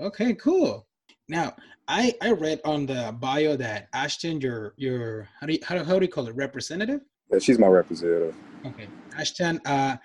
Okay. 0.02 0.34
Cool. 0.34 0.86
Now, 1.28 1.54
I 1.88 2.12
I 2.20 2.32
read 2.32 2.60
on 2.64 2.86
the 2.86 3.16
bio 3.20 3.56
that 3.56 3.88
Ashton, 3.92 4.40
your 4.40 4.74
your 4.76 5.28
how 5.40 5.46
do 5.46 5.54
you 5.54 5.60
how, 5.62 5.82
how 5.84 5.98
do 5.98 6.04
you 6.04 6.10
call 6.10 6.26
it 6.26 6.34
representative? 6.34 7.00
Yeah, 7.30 7.38
she's 7.38 7.58
my 7.58 7.68
representative. 7.68 8.34
Okay, 8.66 8.88
Ashton. 9.16 9.60
Uh, 9.64 9.96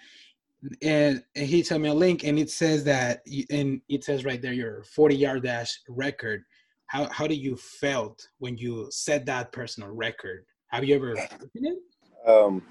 and, 0.81 1.23
he 1.35 1.61
sent 1.61 1.83
me 1.83 1.89
a 1.89 1.93
link, 1.93 2.23
and 2.23 2.39
it 2.39 2.49
says 2.49 2.83
that, 2.85 3.21
and 3.51 3.79
it 3.89 4.03
says 4.03 4.25
right 4.25 4.41
there 4.41 4.53
your 4.53 4.83
40 4.83 5.15
yard 5.15 5.43
dash 5.43 5.79
record. 5.87 6.43
How 6.87 7.07
how 7.09 7.27
do 7.27 7.35
you 7.35 7.55
felt 7.57 8.27
when 8.39 8.57
you 8.57 8.87
set 8.89 9.25
that 9.25 9.51
personal 9.51 9.89
record? 9.89 10.45
Have 10.69 10.83
you 10.83 10.95
ever 10.95 11.13
it? 11.13 11.77
Um, 12.25 12.61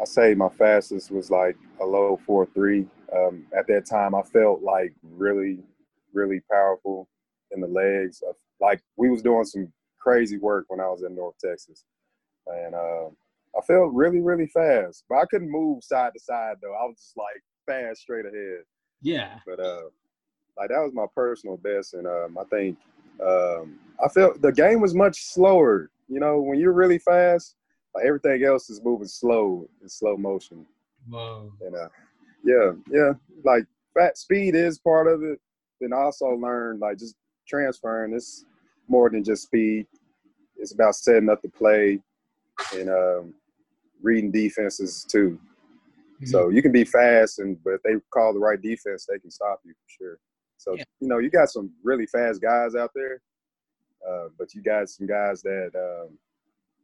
I 0.00 0.04
say 0.04 0.34
my 0.34 0.48
fastest 0.48 1.10
was 1.10 1.30
like 1.30 1.56
a 1.80 1.84
low 1.84 2.18
four 2.26 2.46
three. 2.46 2.86
Um, 3.14 3.46
at 3.56 3.66
that 3.68 3.86
time, 3.86 4.14
I 4.14 4.22
felt 4.22 4.62
like 4.62 4.92
really, 5.02 5.58
really 6.16 6.40
powerful 6.50 7.08
in 7.52 7.60
the 7.60 7.68
legs. 7.68 8.22
Like 8.60 8.82
we 8.96 9.10
was 9.10 9.22
doing 9.22 9.44
some 9.44 9.72
crazy 10.00 10.38
work 10.38 10.64
when 10.68 10.80
I 10.80 10.88
was 10.88 11.02
in 11.02 11.14
North 11.14 11.36
Texas, 11.44 11.84
and 12.46 12.74
uh, 12.74 13.06
I 13.56 13.60
felt 13.66 13.92
really, 13.92 14.20
really 14.20 14.46
fast. 14.46 15.04
But 15.08 15.16
I 15.16 15.26
couldn't 15.30 15.50
move 15.50 15.84
side 15.84 16.12
to 16.14 16.20
side 16.20 16.56
though. 16.62 16.74
I 16.74 16.86
was 16.86 16.96
just 16.96 17.16
like 17.16 17.42
fast 17.66 18.00
straight 18.00 18.26
ahead. 18.26 18.64
Yeah. 19.02 19.38
But 19.46 19.60
uh, 19.60 19.88
like 20.56 20.70
that 20.70 20.82
was 20.82 20.92
my 20.94 21.06
personal 21.14 21.58
best, 21.58 21.94
and 21.94 22.06
um, 22.06 22.38
I 22.38 22.44
think 22.44 22.78
um, 23.24 23.78
I 24.04 24.08
felt 24.08 24.40
the 24.40 24.52
game 24.52 24.80
was 24.80 24.94
much 24.94 25.22
slower. 25.22 25.90
You 26.08 26.20
know, 26.20 26.40
when 26.40 26.58
you're 26.58 26.72
really 26.72 26.98
fast, 26.98 27.56
like 27.94 28.04
everything 28.06 28.44
else 28.44 28.70
is 28.70 28.80
moving 28.82 29.08
slow 29.08 29.68
in 29.82 29.88
slow 29.88 30.16
motion. 30.16 30.66
Wow. 31.08 31.50
And 31.60 31.74
uh, 31.74 31.88
yeah, 32.44 32.72
yeah, 32.90 33.12
like 33.44 33.64
fat 33.96 34.16
speed 34.16 34.54
is 34.54 34.78
part 34.78 35.08
of 35.08 35.22
it. 35.22 35.40
Then 35.80 35.92
I 35.92 35.96
also 35.96 36.28
learned 36.28 36.80
like 36.80 36.98
just 36.98 37.16
transferring. 37.46 38.14
It's 38.14 38.44
more 38.88 39.10
than 39.10 39.24
just 39.24 39.44
speed. 39.44 39.86
It's 40.56 40.72
about 40.72 40.94
setting 40.94 41.28
up 41.28 41.42
the 41.42 41.48
play 41.48 42.00
and 42.74 42.88
um, 42.88 43.34
reading 44.02 44.30
defenses 44.30 45.06
too. 45.08 45.38
Mm-hmm. 46.16 46.26
So 46.26 46.48
you 46.48 46.62
can 46.62 46.72
be 46.72 46.84
fast, 46.84 47.40
and 47.40 47.62
but 47.62 47.74
if 47.74 47.82
they 47.82 47.94
call 48.10 48.32
the 48.32 48.38
right 48.38 48.60
defense, 48.60 49.06
they 49.06 49.18
can 49.18 49.30
stop 49.30 49.60
you 49.64 49.72
for 49.72 49.88
sure. 49.98 50.18
So 50.56 50.74
yeah. 50.74 50.84
you 51.00 51.08
know 51.08 51.18
you 51.18 51.28
got 51.30 51.50
some 51.50 51.70
really 51.84 52.06
fast 52.06 52.40
guys 52.40 52.74
out 52.74 52.90
there, 52.94 53.20
uh, 54.08 54.28
but 54.38 54.54
you 54.54 54.62
got 54.62 54.88
some 54.88 55.06
guys 55.06 55.42
that 55.42 55.70
um, 55.74 56.16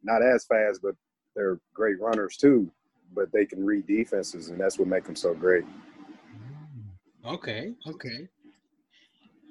not 0.02 0.22
as 0.22 0.44
fast, 0.44 0.80
but 0.82 0.94
they're 1.34 1.58
great 1.72 1.98
runners 1.98 2.36
too. 2.36 2.70
But 3.14 3.32
they 3.32 3.46
can 3.46 3.64
read 3.64 3.86
defenses, 3.86 4.50
and 4.50 4.60
that's 4.60 4.78
what 4.78 4.88
makes 4.88 5.06
them 5.06 5.16
so 5.16 5.34
great. 5.34 5.64
Mm. 5.64 7.34
Okay, 7.34 7.72
okay. 7.86 8.28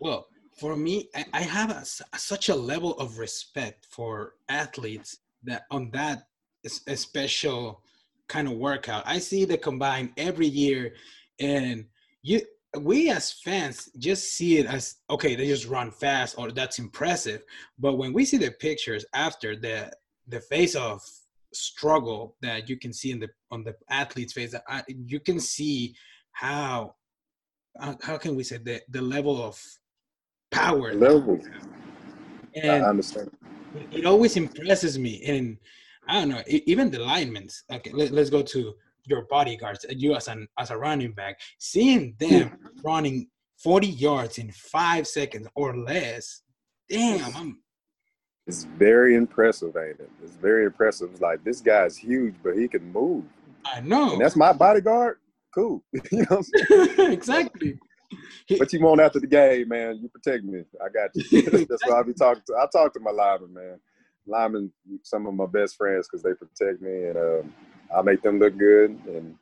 Well, 0.02 0.28
for 0.58 0.76
me, 0.76 1.10
I, 1.16 1.26
I 1.32 1.42
have 1.42 1.70
a, 1.70 1.84
a, 2.14 2.18
such 2.20 2.50
a 2.50 2.56
level 2.56 2.94
of 2.98 3.20
respect 3.20 3.86
for 3.86 4.34
athletes 4.50 5.20
that 5.44 5.64
on 5.70 5.92
that 5.92 6.28
a 6.88 6.96
special 6.98 7.82
kind 8.28 8.48
of 8.48 8.56
workout. 8.56 9.04
I 9.06 9.20
see 9.20 9.46
the 9.46 9.58
combine 9.58 10.12
every 10.18 10.48
year, 10.48 10.94
and 11.40 11.86
you 12.24 12.42
we 12.80 13.12
as 13.12 13.32
fans 13.32 13.90
just 14.00 14.34
see 14.34 14.58
it 14.58 14.66
as 14.66 14.96
okay, 15.10 15.36
they 15.36 15.48
just 15.48 15.68
run 15.68 15.92
fast 15.92 16.36
or 16.38 16.52
that's 16.52 16.80
impressive. 16.80 17.44
But 17.78 17.98
when 17.98 18.12
we 18.12 18.26
see 18.26 18.38
the 18.38 18.52
pictures 18.52 19.06
after 19.14 19.56
the 19.56 19.92
the 20.28 20.42
face 20.42 20.76
of 20.76 21.04
struggle 21.54 22.38
that 22.42 22.70
you 22.70 22.78
can 22.78 22.92
see 22.92 23.12
in 23.12 23.20
the 23.20 23.30
on 23.52 23.64
the 23.64 23.76
athlete's 23.90 24.34
face, 24.34 24.56
you 24.88 25.20
can 25.20 25.40
see 25.40 25.96
how 26.32 26.96
uh, 27.80 27.94
how 28.02 28.18
can 28.18 28.36
we 28.36 28.44
say 28.44 28.58
the 28.58 28.82
the 28.90 29.02
level 29.02 29.42
of 29.44 29.60
power 30.52 30.94
level. 30.94 31.40
And 32.56 32.72
I 32.72 32.90
understand. 32.90 33.32
It 33.92 34.06
always 34.06 34.36
impresses 34.36 35.00
me, 35.00 35.24
and 35.26 35.58
I 36.08 36.20
don't 36.20 36.30
know, 36.30 36.44
even 36.48 36.92
the 36.92 37.00
linemen. 37.00 37.48
Okay, 37.72 37.92
let, 37.94 38.12
us 38.12 38.30
go 38.30 38.42
to 38.42 38.74
your 39.06 39.24
bodyguards. 39.30 39.86
Uh, 39.86 39.94
you 39.96 40.14
as 40.16 40.28
an 40.28 40.48
as 40.60 40.72
a 40.72 40.78
running 40.78 41.14
back, 41.14 41.40
seeing 41.58 42.16
them 42.20 42.58
running 42.84 43.28
40 43.64 43.88
yards 43.88 44.38
in 44.38 44.52
five 44.52 45.08
seconds 45.08 45.48
or 45.56 45.78
less. 45.78 46.42
Damn, 46.90 47.36
I'm. 47.36 47.60
It's 48.48 48.66
very 48.78 49.16
impressive, 49.16 49.78
ain't 49.78 50.00
it? 50.00 50.10
It's 50.22 50.36
very 50.36 50.66
impressive. 50.66 51.10
It's 51.12 51.22
like 51.22 51.44
this 51.44 51.62
guy's 51.62 51.96
huge, 51.96 52.36
but 52.44 52.58
he 52.58 52.68
can 52.68 52.92
move. 52.92 53.24
I 53.66 53.80
know. 53.82 54.14
And 54.14 54.22
that's 54.22 54.36
my 54.36 54.52
bodyguard. 54.52 55.20
Cool. 55.54 55.84
you 56.12 56.26
know 56.30 56.42
exactly. 57.06 57.78
But 58.60 58.74
you 58.74 58.82
want 58.82 59.02
after 59.02 59.20
the 59.20 59.28
game, 59.28 59.70
man. 59.70 60.00
You 60.02 60.10
protect 60.10 60.44
me. 60.44 60.64
I 60.84 60.90
got 60.90 61.10
you. 61.16 61.66
that's 61.70 61.86
why 61.88 62.00
I 62.00 62.04
be 62.04 62.14
talking 62.14 62.44
to. 62.48 62.56
I 62.56 62.66
talk 62.72 62.94
to 62.94 63.00
my 63.00 63.12
lineman, 63.12 63.54
man 63.54 63.80
linemen 64.28 64.72
some 65.04 65.26
of 65.28 65.34
my 65.34 65.46
best 65.46 65.78
friends 65.78 66.08
because 66.08 66.24
they 66.24 66.34
protect 66.34 66.82
me 66.82 67.06
and 67.06 67.18
um, 67.18 67.54
I 67.96 68.02
make 68.02 68.22
them 68.22 68.40
look 68.40 68.58
good 68.58 68.92
and 69.08 69.36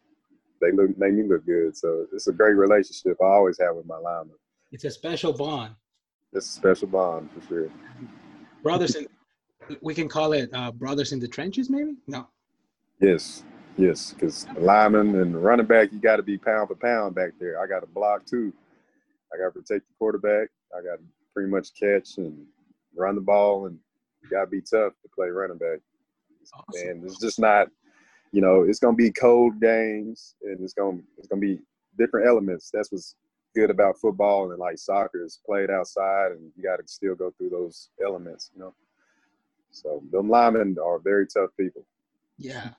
they 0.62 0.72
look 0.72 0.98
make 0.98 1.14
me 1.14 1.24
look 1.24 1.46
good. 1.46 1.76
So 1.76 2.08
it's 2.14 2.28
a 2.28 2.34
great 2.34 2.56
relationship 2.56 3.18
I 3.22 3.26
always 3.26 3.60
have 3.60 3.76
with 3.76 3.86
my 3.86 3.98
linemen. 3.98 4.36
It's 4.72 4.84
a 4.84 4.92
special 4.92 5.34
bond. 5.34 5.76
It's 6.34 6.48
a 6.48 6.52
special 6.52 6.88
bond 6.88 7.30
for 7.32 7.48
sure. 7.48 7.72
Brothers 8.62 8.96
in, 8.96 9.08
we 9.82 9.94
can 9.94 10.08
call 10.08 10.34
it 10.34 10.50
uh, 10.54 10.72
brothers 10.72 11.12
in 11.12 11.20
the 11.20 11.28
trenches, 11.28 11.70
maybe? 11.70 11.96
No. 12.08 12.28
Yes, 13.00 13.44
Yes, 13.80 14.14
because 14.14 14.46
lineman 14.58 15.16
and 15.16 15.42
running 15.42 15.66
back, 15.66 15.94
you 15.94 16.00
got 16.00 16.18
to 16.18 16.24
be 16.24 16.38
pound 16.38 16.68
for 16.68 16.76
pound 16.76 17.16
back 17.16 17.32
there. 17.40 17.62
I 17.64 17.66
got 17.66 17.80
to 17.80 17.88
block 17.88 18.26
too. 18.26 18.52
I 19.34 19.38
got 19.38 19.54
to 19.54 19.62
protect 19.62 19.88
the 19.88 19.94
quarterback. 19.98 20.50
I 20.78 20.84
got 20.84 20.98
to 20.98 21.04
pretty 21.34 21.50
much 21.50 21.74
catch 21.80 22.18
and 22.18 22.46
run 22.94 23.16
the 23.16 23.22
ball, 23.22 23.68
and 23.68 23.80
you 24.22 24.30
got 24.30 24.42
to 24.42 24.48
be 24.48 24.60
tough 24.60 24.92
to 25.02 25.10
play 25.16 25.30
running 25.30 25.58
back. 25.58 25.80
Awesome. 26.54 26.90
And 26.90 27.06
it's 27.06 27.22
just 27.22 27.40
not, 27.40 27.70
you 28.34 28.42
know, 28.42 28.64
it's 28.64 28.80
gonna 28.80 28.98
be 28.98 29.12
cold 29.12 29.62
games, 29.62 30.36
and 30.44 30.60
it's 30.62 30.74
gonna 30.74 31.00
it's 31.18 31.28
gonna 31.28 31.40
be 31.40 31.60
different 31.98 32.28
elements. 32.28 32.72
That's 32.74 32.92
what's 32.92 33.16
good 33.56 33.70
about 33.70 33.98
football 33.98 34.52
and 34.52 34.60
like 34.60 34.78
soccer 34.78 35.24
is 35.24 35.40
played 35.46 35.70
outside, 35.70 36.32
and 36.32 36.52
you 36.56 36.64
got 36.64 36.78
to 36.78 36.84
still 36.88 37.16
go 37.16 37.32
through 37.38 37.52
those 37.52 37.90
elements, 38.04 38.52
you 38.54 38.62
know. 38.62 38.74
So 39.72 40.02
them 40.12 40.28
linemen 40.30 40.76
are 40.84 41.00
very 41.00 41.28
tough 41.28 41.52
people. 41.58 41.86
Yeah, 42.38 42.70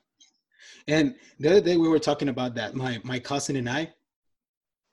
and 0.87 1.15
the 1.39 1.49
other 1.49 1.61
day 1.61 1.77
we 1.77 1.87
were 1.87 1.99
talking 1.99 2.29
about 2.29 2.55
that. 2.55 2.75
My 2.75 2.99
my 3.03 3.19
cousin 3.19 3.55
and 3.55 3.69
I, 3.69 3.93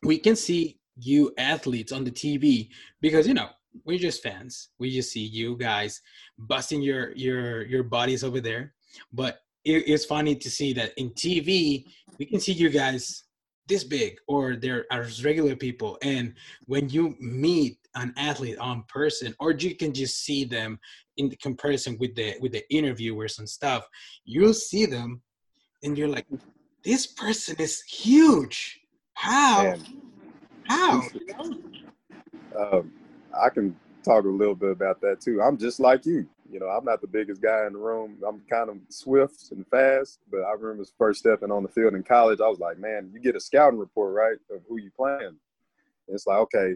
we 0.03 0.19
can 0.19 0.37
see 0.37 0.79
you 0.97 1.33
athletes 1.39 1.93
on 1.93 2.05
the 2.05 2.11
TV 2.11 2.71
because 3.01 3.27
you 3.27 3.35
know 3.35 3.49
we're 3.85 3.99
just 3.99 4.23
fans. 4.23 4.69
We 4.79 4.91
just 4.91 5.13
see 5.13 5.25
you 5.25 5.57
guys 5.57 6.01
busting 6.39 6.83
your 6.83 7.13
your 7.13 7.63
your 7.67 7.83
bodies 7.83 8.25
over 8.25 8.41
there. 8.41 8.75
But 9.13 9.41
it, 9.65 9.85
it's 9.87 10.05
funny 10.05 10.35
to 10.37 10.51
see 10.51 10.73
that 10.75 10.93
in 10.97 11.11
TV 11.11 11.87
we 12.19 12.27
can 12.27 12.41
see 12.41 12.53
you 12.53 12.71
guys 12.71 13.25
this 13.69 13.85
big 13.85 14.17
or 14.27 14.57
they're 14.57 14.87
as 14.91 15.23
regular 15.25 15.55
people 15.55 15.99
and 16.03 16.35
when 16.65 16.89
you 16.89 17.15
meet 17.21 17.79
an 17.95 18.15
athlete 18.17 18.59
on 18.59 18.83
person 18.89 19.35
or 19.41 19.53
you 19.53 19.77
can 19.77 19.93
just 19.93 20.25
see 20.25 20.43
them 20.45 20.79
in 21.19 21.29
the 21.29 21.37
comparison 21.37 21.97
with 22.01 22.15
the 22.15 22.35
with 22.41 22.53
the 22.53 22.65
interviewers 22.75 23.39
and 23.39 23.49
stuff 23.49 23.87
you'll 24.25 24.55
see 24.55 24.87
them 24.87 25.21
and 25.83 25.97
you're 25.97 26.09
like 26.09 26.27
this 26.85 27.07
person 27.07 27.57
is 27.59 27.83
huge. 27.83 28.81
How? 29.15 29.63
Man. 29.63 29.85
how? 30.67 31.03
Um, 32.59 32.93
i 33.39 33.49
can 33.49 33.77
talk 34.05 34.25
a 34.25 34.29
little 34.29 34.55
bit 34.55 34.71
about 34.71 35.01
that 35.01 35.21
too. 35.21 35.43
I'm 35.43 35.59
just 35.59 35.81
like 35.81 36.07
you. 36.07 36.27
You 36.51 36.61
know 36.61 36.69
i'm 36.69 36.85
not 36.85 37.01
the 37.01 37.07
biggest 37.07 37.43
guy 37.43 37.67
in 37.67 37.75
the 37.75 37.79
room. 37.79 38.17
I'm 38.27 38.41
kind 38.51 38.71
of 38.71 38.77
swift 38.89 39.53
and 39.53 39.67
fast 39.67 40.21
but 40.31 40.39
i 40.39 40.53
remember 40.53 40.85
first 40.97 41.21
stepping 41.21 41.51
on 41.51 41.63
the 41.63 41.69
field 41.69 41.95
in 41.95 42.03
college 42.03 42.41
i 42.41 42.49
was 42.49 42.59
like 42.59 42.79
man 42.79 43.11
you 43.13 43.21
get 43.21 43.37
a 43.37 43.41
scouting 43.41 43.79
report 43.79 44.15
right 44.15 44.39
of 44.51 44.63
who 44.67 44.79
you 44.79 44.91
playing? 44.97 45.27
And 45.27 45.37
it's 46.09 46.27
like 46.27 46.39
okay 46.39 46.75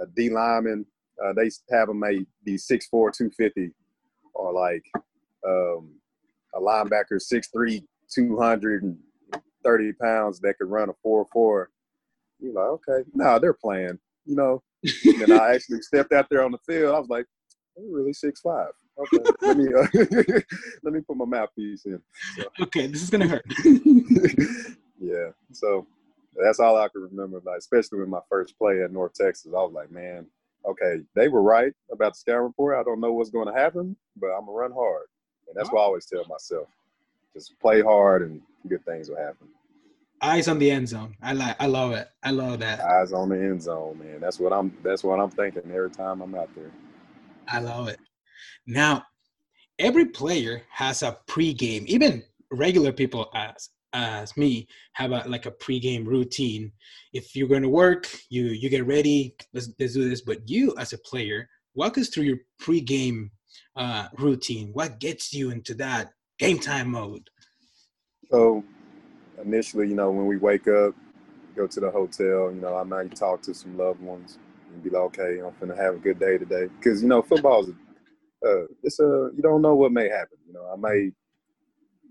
a 0.00 0.06
d 0.16 0.30
lineman 0.30 0.86
uh, 1.22 1.34
they 1.34 1.50
have 1.70 1.88
them 1.88 2.00
may 2.00 2.24
be 2.44 2.54
6'4 2.54 2.88
250 2.90 3.70
or 4.32 4.52
like 4.52 4.84
um, 5.46 5.90
a 6.54 6.60
linebacker 6.60 7.20
6'3 7.20 7.82
230 8.14 9.92
pounds 9.94 10.40
that 10.40 10.54
could 10.58 10.70
run 10.70 10.88
a 10.88 10.94
4 11.02 11.26
4. 11.32 11.70
You're 12.40 12.52
like, 12.54 12.64
okay, 12.64 13.08
no, 13.14 13.24
nah, 13.24 13.38
they're 13.38 13.52
playing, 13.52 13.98
you 14.24 14.34
know. 14.34 14.62
and 15.04 15.32
I 15.32 15.54
actually 15.54 15.82
stepped 15.82 16.12
out 16.12 16.28
there 16.30 16.42
on 16.42 16.52
the 16.52 16.58
field. 16.58 16.94
I 16.94 16.98
was 16.98 17.08
like, 17.08 17.26
they're 17.76 17.84
really 17.88 18.12
six 18.12 18.40
five. 18.40 18.70
Okay, 18.98 19.30
let 19.42 19.56
me 19.56 19.68
uh, 19.68 19.86
let 20.82 20.92
me 20.92 21.00
put 21.00 21.16
my 21.16 21.24
mouthpiece 21.24 21.86
in. 21.86 22.00
So. 22.36 22.44
Okay, 22.62 22.86
this 22.86 23.02
is 23.02 23.10
gonna 23.10 23.28
hurt. 23.28 23.44
yeah, 24.98 25.30
so 25.52 25.86
that's 26.42 26.60
all 26.60 26.76
I 26.76 26.88
can 26.88 27.02
remember. 27.02 27.40
Like, 27.44 27.58
especially 27.58 28.00
with 28.00 28.08
my 28.08 28.20
first 28.28 28.58
play 28.58 28.82
at 28.82 28.92
North 28.92 29.14
Texas, 29.14 29.52
I 29.52 29.62
was 29.62 29.72
like, 29.72 29.90
man, 29.90 30.26
okay, 30.66 31.02
they 31.14 31.28
were 31.28 31.42
right 31.42 31.72
about 31.92 32.14
the 32.14 32.18
scout 32.18 32.42
report. 32.42 32.78
I 32.78 32.82
don't 32.82 33.00
know 33.00 33.12
what's 33.12 33.30
going 33.30 33.48
to 33.52 33.58
happen, 33.58 33.96
but 34.16 34.28
I'm 34.28 34.46
gonna 34.46 34.52
run 34.52 34.72
hard, 34.72 35.06
and 35.48 35.56
that's 35.56 35.70
what 35.70 35.80
I 35.80 35.84
always 35.84 36.06
tell 36.06 36.24
myself 36.26 36.68
just 37.34 37.58
play 37.60 37.80
hard 37.82 38.22
and 38.22 38.40
good 38.68 38.84
things 38.84 39.08
will 39.08 39.16
happen. 39.16 39.48
Eyes 40.22 40.48
on 40.48 40.58
the 40.58 40.70
end 40.70 40.88
zone. 40.88 41.14
I 41.22 41.32
like. 41.32 41.56
I 41.58 41.66
love 41.66 41.92
it. 41.92 42.08
I 42.22 42.30
love 42.30 42.60
that. 42.60 42.80
Eyes 42.80 43.12
on 43.12 43.30
the 43.30 43.36
end 43.36 43.62
zone, 43.62 43.98
man. 43.98 44.20
That's 44.20 44.38
what 44.38 44.52
I'm. 44.52 44.76
That's 44.82 45.02
what 45.02 45.18
I'm 45.18 45.30
thinking 45.30 45.62
every 45.72 45.90
time 45.90 46.20
I'm 46.20 46.34
out 46.34 46.50
there. 46.54 46.70
I 47.48 47.60
love 47.60 47.88
it. 47.88 47.98
Now, 48.66 49.04
every 49.78 50.06
player 50.06 50.62
has 50.70 51.02
a 51.02 51.16
pregame. 51.26 51.86
Even 51.86 52.22
regular 52.50 52.92
people 52.92 53.30
as 53.34 53.70
as 53.92 54.36
me 54.36 54.68
have 54.92 55.12
a 55.12 55.24
like 55.26 55.46
a 55.46 55.50
pregame 55.52 56.06
routine. 56.06 56.70
If 57.12 57.34
you're 57.34 57.48
going 57.48 57.62
to 57.62 57.68
work, 57.68 58.06
you 58.28 58.46
you 58.46 58.68
get 58.68 58.86
ready. 58.86 59.34
Let's 59.54 59.70
let's 59.80 59.94
do 59.94 60.08
this. 60.08 60.20
But 60.20 60.48
you 60.48 60.74
as 60.78 60.92
a 60.92 60.98
player, 60.98 61.48
walk 61.74 61.96
us 61.96 62.08
through 62.08 62.24
your 62.24 62.38
pregame 62.60 63.30
uh, 63.76 64.08
routine. 64.18 64.70
What 64.74 65.00
gets 65.00 65.32
you 65.32 65.50
into 65.50 65.74
that 65.74 66.10
game 66.40 66.58
time 66.58 66.90
mode? 66.90 67.28
So 68.30 68.64
initially, 69.42 69.88
you 69.88 69.94
know, 69.94 70.10
when 70.10 70.26
we 70.26 70.38
wake 70.38 70.66
up, 70.68 70.94
go 71.54 71.66
to 71.66 71.80
the 71.80 71.90
hotel, 71.90 72.50
you 72.50 72.60
know, 72.60 72.76
I 72.76 72.82
might 72.82 73.14
talk 73.14 73.42
to 73.42 73.54
some 73.54 73.76
loved 73.76 74.00
ones 74.00 74.38
and 74.72 74.82
be 74.82 74.88
like, 74.88 75.02
okay, 75.02 75.40
I'm 75.40 75.52
gonna 75.60 75.76
have 75.76 75.96
a 75.96 75.98
good 75.98 76.18
day 76.18 76.38
today. 76.38 76.68
Because, 76.78 77.02
you 77.02 77.08
know, 77.08 77.20
football 77.20 77.64
is, 77.64 77.74
uh, 78.46 78.64
it's 78.82 79.00
a, 79.00 79.30
you 79.36 79.42
don't 79.42 79.60
know 79.60 79.74
what 79.74 79.92
may 79.92 80.08
happen. 80.08 80.38
You 80.46 80.54
know, 80.54 80.66
I 80.72 80.76
may, 80.76 81.10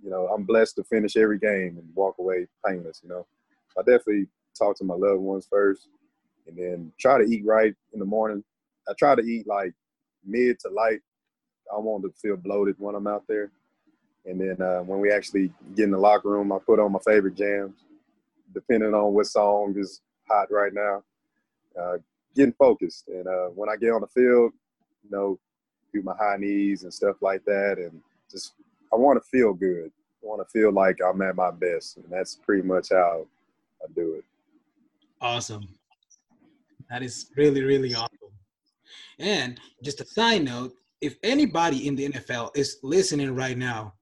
you 0.03 0.09
know, 0.11 0.27
I'm 0.27 0.43
blessed 0.43 0.75
to 0.75 0.83
finish 0.83 1.17
every 1.17 1.39
game 1.39 1.79
and 1.79 1.89
walk 1.95 2.15
away 2.19 2.45
painless, 2.63 3.01
you 3.03 3.09
know. 3.09 3.25
I 3.77 3.81
definitely 3.81 4.27
talk 4.55 4.77
to 4.77 4.83
my 4.83 4.95
loved 4.95 5.21
ones 5.21 5.47
first 5.49 5.87
and 6.45 6.55
then 6.55 6.91
try 6.99 7.17
to 7.17 7.23
eat 7.23 7.43
right 7.45 7.73
in 7.93 7.99
the 7.99 8.05
morning. 8.05 8.43
I 8.87 8.93
try 8.93 9.15
to 9.15 9.23
eat 9.23 9.47
like 9.47 9.73
mid 10.23 10.59
to 10.59 10.69
light. 10.69 10.99
I 11.71 11.75
don't 11.75 11.85
want 11.85 12.03
to 12.03 12.13
feel 12.21 12.37
bloated 12.37 12.75
when 12.77 12.93
I'm 12.93 13.07
out 13.07 13.23
there. 13.27 13.51
And 14.25 14.39
then 14.39 14.61
uh, 14.61 14.79
when 14.79 14.99
we 14.99 15.11
actually 15.11 15.51
get 15.75 15.85
in 15.85 15.91
the 15.91 15.97
locker 15.97 16.29
room, 16.29 16.51
I 16.51 16.59
put 16.59 16.79
on 16.79 16.91
my 16.91 16.99
favorite 16.99 17.35
jams, 17.35 17.73
depending 18.53 18.93
on 18.93 19.13
what 19.13 19.27
song 19.27 19.75
is 19.77 20.01
hot 20.27 20.51
right 20.51 20.73
now. 20.73 21.03
Uh, 21.79 21.97
getting 22.35 22.53
focused, 22.53 23.07
and 23.07 23.27
uh, 23.27 23.47
when 23.55 23.69
I 23.69 23.75
get 23.75 23.91
on 23.91 24.01
the 24.01 24.07
field, 24.07 24.51
you 25.03 25.09
know, 25.09 25.39
do 25.93 26.01
my 26.01 26.13
high 26.19 26.37
knees 26.37 26.83
and 26.83 26.93
stuff 26.93 27.15
like 27.21 27.43
that, 27.45 27.77
and 27.77 28.01
just 28.29 28.53
I 28.91 28.95
want 28.97 29.21
to 29.21 29.29
feel 29.29 29.53
good. 29.53 29.91
I 30.23 30.27
want 30.27 30.45
to 30.45 30.51
feel 30.51 30.71
like 30.71 30.99
I'm 31.01 31.21
at 31.21 31.35
my 31.35 31.51
best, 31.51 31.97
and 31.97 32.05
that's 32.09 32.35
pretty 32.35 32.67
much 32.67 32.89
how 32.91 33.25
I 33.81 33.91
do 33.95 34.15
it. 34.15 34.25
Awesome. 35.21 35.67
That 36.89 37.03
is 37.03 37.31
really, 37.35 37.63
really 37.63 37.93
awesome. 37.93 38.17
And 39.19 39.59
just 39.83 40.01
a 40.01 40.05
side 40.05 40.43
note, 40.43 40.73
if 41.01 41.17
anybody 41.23 41.87
in 41.87 41.95
the 41.95 42.09
NFL 42.09 42.51
is 42.55 42.79
listening 42.83 43.35
right 43.35 43.57
now 43.57 43.93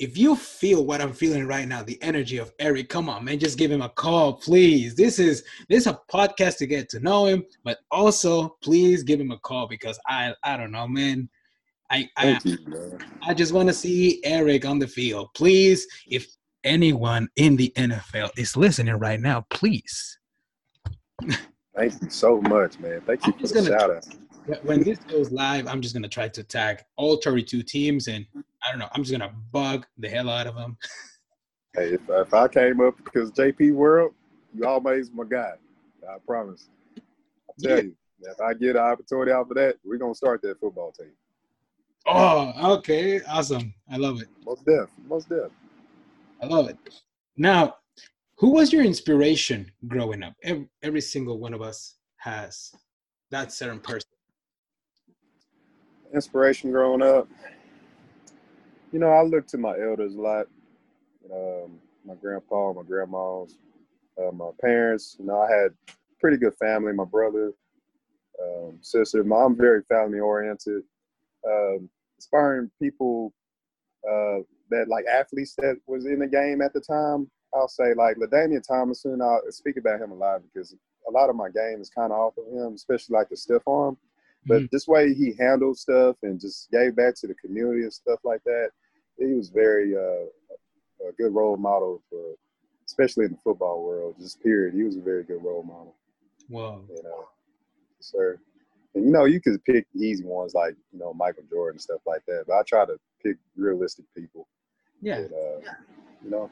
if 0.00 0.16
you 0.16 0.34
feel 0.34 0.86
what 0.86 1.02
I'm 1.02 1.12
feeling 1.12 1.46
right 1.46 1.68
now, 1.68 1.82
the 1.82 2.02
energy 2.02 2.38
of 2.38 2.52
Eric, 2.58 2.88
come 2.88 3.10
on, 3.10 3.24
man, 3.24 3.38
just 3.38 3.58
give 3.58 3.70
him 3.70 3.82
a 3.82 3.88
call, 3.90 4.32
please. 4.32 4.94
This 4.96 5.18
is 5.18 5.44
this 5.68 5.82
is 5.82 5.86
a 5.88 6.00
podcast 6.10 6.56
to 6.58 6.66
get 6.66 6.88
to 6.88 7.00
know 7.00 7.26
him, 7.26 7.44
but 7.64 7.78
also 7.90 8.56
please 8.62 9.02
give 9.02 9.20
him 9.20 9.30
a 9.30 9.38
call 9.38 9.68
because 9.68 10.00
I 10.08 10.34
I 10.42 10.56
don't 10.56 10.72
know, 10.72 10.88
man. 10.88 11.28
I 11.90 12.08
I, 12.16 12.40
you, 12.44 12.98
I 13.22 13.34
just 13.34 13.52
want 13.52 13.68
to 13.68 13.74
see 13.74 14.20
Eric 14.24 14.64
on 14.64 14.78
the 14.78 14.88
field. 14.88 15.28
Please, 15.34 15.86
if 16.06 16.26
anyone 16.64 17.28
in 17.36 17.56
the 17.56 17.70
NFL 17.76 18.30
is 18.38 18.56
listening 18.56 18.94
right 18.94 19.20
now, 19.20 19.44
please. 19.50 20.18
Thank 21.76 22.02
you 22.02 22.10
so 22.10 22.40
much, 22.40 22.78
man. 22.78 23.02
Thank 23.02 23.26
you 23.26 23.34
I'm 23.34 23.38
for 23.38 23.46
the 23.48 23.64
shout 23.66 23.90
out 23.90 24.04
when 24.62 24.82
this 24.82 24.98
goes 25.00 25.30
live, 25.30 25.66
I'm 25.66 25.80
just 25.80 25.94
gonna 25.94 26.08
try 26.08 26.28
to 26.28 26.42
tag 26.42 26.82
all 26.96 27.16
32 27.16 27.62
teams, 27.62 28.08
and 28.08 28.26
I 28.62 28.70
don't 28.70 28.78
know. 28.78 28.88
I'm 28.92 29.02
just 29.02 29.12
gonna 29.12 29.34
bug 29.52 29.86
the 29.98 30.08
hell 30.08 30.28
out 30.28 30.46
of 30.46 30.54
them. 30.54 30.76
hey, 31.74 31.94
if, 31.94 32.00
if 32.08 32.34
I 32.34 32.48
came 32.48 32.80
up 32.80 32.96
because 32.96 33.30
JP 33.32 33.74
World, 33.74 34.12
you 34.54 34.66
always 34.66 35.10
my 35.10 35.24
guy. 35.24 35.52
I 36.08 36.16
promise. 36.26 36.68
I 36.96 37.52
tell 37.62 37.76
yeah. 37.76 37.82
you, 37.82 37.96
if 38.22 38.40
I 38.40 38.54
get 38.54 38.76
an 38.76 38.82
opportunity 38.82 39.32
out 39.32 39.48
for 39.48 39.54
that, 39.54 39.76
we're 39.84 39.98
gonna 39.98 40.14
start 40.14 40.42
that 40.42 40.60
football 40.60 40.92
team. 40.92 41.12
Oh, 42.06 42.74
okay, 42.78 43.20
awesome. 43.28 43.74
I 43.90 43.96
love 43.96 44.20
it. 44.20 44.28
Most 44.44 44.64
deaf, 44.64 44.88
most 45.06 45.28
deaf. 45.28 45.50
I 46.42 46.46
love 46.46 46.68
it. 46.68 46.76
Now, 47.36 47.76
who 48.36 48.50
was 48.50 48.72
your 48.72 48.82
inspiration 48.82 49.70
growing 49.86 50.22
up? 50.22 50.34
Every, 50.42 50.66
every 50.82 51.00
single 51.02 51.38
one 51.38 51.52
of 51.52 51.60
us 51.60 51.96
has 52.16 52.72
that 53.30 53.52
certain 53.52 53.80
person 53.80 54.08
inspiration 56.14 56.70
growing 56.70 57.02
up, 57.02 57.28
you 58.92 58.98
know, 58.98 59.10
I 59.10 59.22
look 59.22 59.46
to 59.48 59.58
my 59.58 59.78
elders 59.78 60.14
a 60.14 60.20
lot. 60.20 60.46
Um, 61.32 61.78
my 62.04 62.14
grandpa, 62.14 62.72
my 62.72 62.82
grandmas, 62.82 63.56
uh, 64.18 64.32
my 64.32 64.50
parents. 64.60 65.16
You 65.18 65.26
know, 65.26 65.40
I 65.40 65.50
had 65.50 65.74
pretty 66.20 66.36
good 66.36 66.54
family. 66.54 66.92
My 66.92 67.04
brother, 67.04 67.52
um, 68.42 68.78
sister. 68.80 69.22
Mom 69.22 69.56
very 69.56 69.82
family 69.88 70.18
oriented. 70.18 70.82
Um, 71.46 71.88
inspiring 72.18 72.70
people 72.80 73.32
uh, 74.06 74.38
that 74.70 74.88
like 74.88 75.06
athletes 75.06 75.54
that 75.56 75.76
was 75.86 76.06
in 76.06 76.18
the 76.18 76.26
game 76.26 76.60
at 76.62 76.72
the 76.72 76.80
time. 76.80 77.30
I'll 77.54 77.68
say 77.68 77.94
like 77.94 78.16
LaDainian 78.16 78.66
Tomlinson. 78.66 79.20
I'll 79.22 79.42
speak 79.50 79.76
about 79.76 80.00
him 80.00 80.12
a 80.12 80.14
lot 80.14 80.42
because 80.42 80.74
a 81.08 81.10
lot 81.10 81.30
of 81.30 81.36
my 81.36 81.48
game 81.48 81.80
is 81.80 81.90
kind 81.90 82.12
of 82.12 82.18
off 82.18 82.34
of 82.38 82.46
him, 82.52 82.74
especially 82.74 83.14
like 83.14 83.28
the 83.28 83.36
stiff 83.36 83.62
arm. 83.66 83.96
But 84.46 84.58
mm-hmm. 84.58 84.66
this 84.72 84.88
way 84.88 85.12
he 85.12 85.34
handled 85.38 85.78
stuff 85.78 86.16
and 86.22 86.40
just 86.40 86.70
gave 86.70 86.96
back 86.96 87.14
to 87.16 87.26
the 87.26 87.34
community 87.34 87.82
and 87.82 87.92
stuff 87.92 88.20
like 88.24 88.42
that. 88.44 88.70
He 89.20 89.34
was 89.34 89.50
very 89.50 89.94
uh, 89.96 90.26
a 91.08 91.12
good 91.18 91.34
role 91.34 91.56
model 91.56 92.02
for, 92.08 92.34
especially 92.86 93.26
in 93.26 93.32
the 93.32 93.38
football 93.38 93.84
world. 93.84 94.16
Just 94.18 94.42
period. 94.42 94.74
He 94.74 94.82
was 94.82 94.96
a 94.96 95.00
very 95.00 95.22
good 95.24 95.42
role 95.42 95.62
model. 95.62 95.94
Wow. 96.48 96.82
You 96.88 97.02
know, 97.02 97.28
sir. 98.00 98.38
And 98.94 99.04
you 99.04 99.10
know, 99.10 99.26
you 99.26 99.40
could 99.40 99.62
pick 99.64 99.86
easy 99.94 100.24
ones 100.24 100.54
like 100.54 100.74
you 100.92 100.98
know 100.98 101.12
Michael 101.12 101.44
Jordan 101.48 101.76
and 101.76 101.80
stuff 101.80 102.00
like 102.06 102.22
that. 102.26 102.44
But 102.48 102.54
I 102.54 102.62
try 102.66 102.84
to 102.86 102.96
pick 103.24 103.36
realistic 103.56 104.06
people. 104.16 104.48
Yeah. 105.00 105.22
That, 105.22 105.32
uh, 105.32 105.72
You 106.24 106.30
know, 106.30 106.50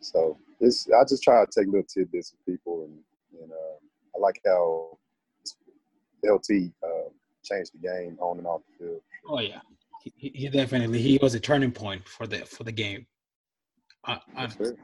so 0.00 0.38
it's 0.60 0.88
I 0.90 1.02
just 1.08 1.22
try 1.22 1.44
to 1.44 1.50
take 1.50 1.66
little 1.66 1.82
tidbits 1.82 2.32
of 2.32 2.44
people, 2.46 2.84
and 2.84 2.98
and 3.42 3.50
uh, 3.52 4.16
I 4.16 4.20
like 4.20 4.40
how 4.46 4.98
LT 6.24 6.72
uh, 6.82 7.08
changed 7.44 7.72
the 7.74 7.78
game 7.82 8.16
on 8.20 8.38
and 8.38 8.46
off 8.46 8.62
the 8.78 8.84
field. 8.84 9.00
Oh 9.28 9.40
yeah, 9.40 9.60
he, 10.16 10.30
he 10.34 10.48
definitely 10.48 11.00
he 11.00 11.18
was 11.20 11.34
a 11.34 11.40
turning 11.40 11.72
point 11.72 12.06
for 12.08 12.26
the 12.26 12.38
for 12.46 12.64
the 12.64 12.72
game. 12.72 13.06
I, 14.04 14.18
it. 14.60 14.76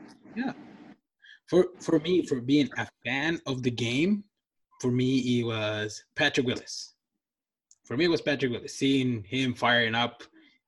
for 1.48 1.66
for 1.80 1.98
me, 2.00 2.26
for 2.26 2.40
being 2.40 2.68
a 2.76 2.86
fan 3.04 3.40
of 3.46 3.62
the 3.62 3.70
game, 3.70 4.24
for 4.80 4.90
me 4.90 5.40
it 5.40 5.44
was 5.44 6.02
Patrick 6.16 6.46
Willis. 6.46 6.94
For 7.84 7.96
me, 7.96 8.06
it 8.06 8.10
was 8.10 8.22
Patrick 8.22 8.50
Willis. 8.52 8.74
Seeing 8.76 9.22
him 9.24 9.54
firing 9.54 9.94
up, 9.94 10.22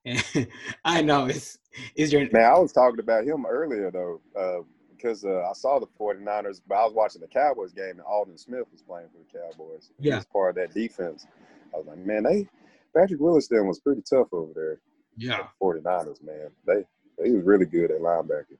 and 0.04 0.22
I 0.84 1.02
know 1.02 1.26
it's 1.26 1.58
is 1.94 2.12
your 2.12 2.28
Man, 2.32 2.44
I 2.44 2.58
was 2.58 2.72
talking 2.72 3.00
about 3.00 3.24
him 3.24 3.46
earlier 3.46 3.90
though, 3.90 4.20
uh, 4.38 4.62
because 4.94 5.24
uh, 5.24 5.46
I 5.48 5.52
saw 5.52 5.78
the 5.78 5.86
49ers, 5.98 6.60
but 6.66 6.76
I 6.76 6.84
was 6.84 6.94
watching 6.94 7.20
the 7.20 7.26
Cowboys 7.26 7.72
game 7.72 7.90
and 7.92 8.00
Aldon 8.00 8.38
Smith 8.38 8.66
was 8.72 8.82
playing 8.82 9.08
for 9.08 9.18
the 9.18 9.38
Cowboys. 9.38 9.90
He 10.00 10.08
Yeah. 10.08 10.16
was 10.16 10.26
part 10.26 10.50
of 10.50 10.56
that 10.56 10.74
defense. 10.74 11.26
I 11.74 11.78
was 11.78 11.86
like, 11.86 11.98
man, 11.98 12.22
they 12.22 12.48
Patrick 12.96 13.20
Willis 13.20 13.48
then 13.48 13.66
was 13.66 13.80
pretty 13.80 14.02
tough 14.08 14.28
over 14.32 14.52
there. 14.54 14.80
yeah. 15.16 15.48
49ers, 15.62 16.22
man. 16.22 16.48
They 16.66 16.84
he 17.24 17.32
was 17.32 17.44
really 17.44 17.66
good 17.66 17.90
at 17.90 18.00
linebacker. 18.00 18.58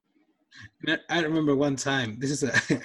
And 0.87 1.01
I 1.09 1.19
I 1.19 1.23
remember 1.23 1.55
one 1.55 1.77
time. 1.77 2.17
This 2.19 2.31
is 2.31 2.43
a 2.43 2.81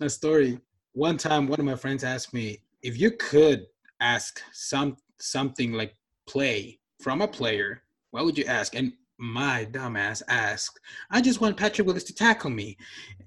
a 0.00 0.10
story. 0.10 0.58
One 0.92 1.16
time, 1.16 1.46
one 1.46 1.60
of 1.60 1.66
my 1.66 1.76
friends 1.76 2.04
asked 2.04 2.34
me 2.34 2.62
if 2.82 2.98
you 2.98 3.10
could 3.12 3.66
ask 4.00 4.40
some 4.52 4.96
something 5.18 5.72
like 5.72 5.94
play 6.26 6.78
from 7.00 7.22
a 7.22 7.28
player, 7.28 7.82
what 8.10 8.24
would 8.24 8.36
you 8.36 8.44
ask? 8.44 8.74
And 8.74 8.92
my 9.18 9.66
dumbass 9.70 10.22
asked, 10.28 10.80
"I 11.10 11.20
just 11.20 11.40
want 11.40 11.56
Patrick 11.56 11.86
Willis 11.86 12.04
to 12.04 12.14
tackle 12.14 12.50
me," 12.50 12.76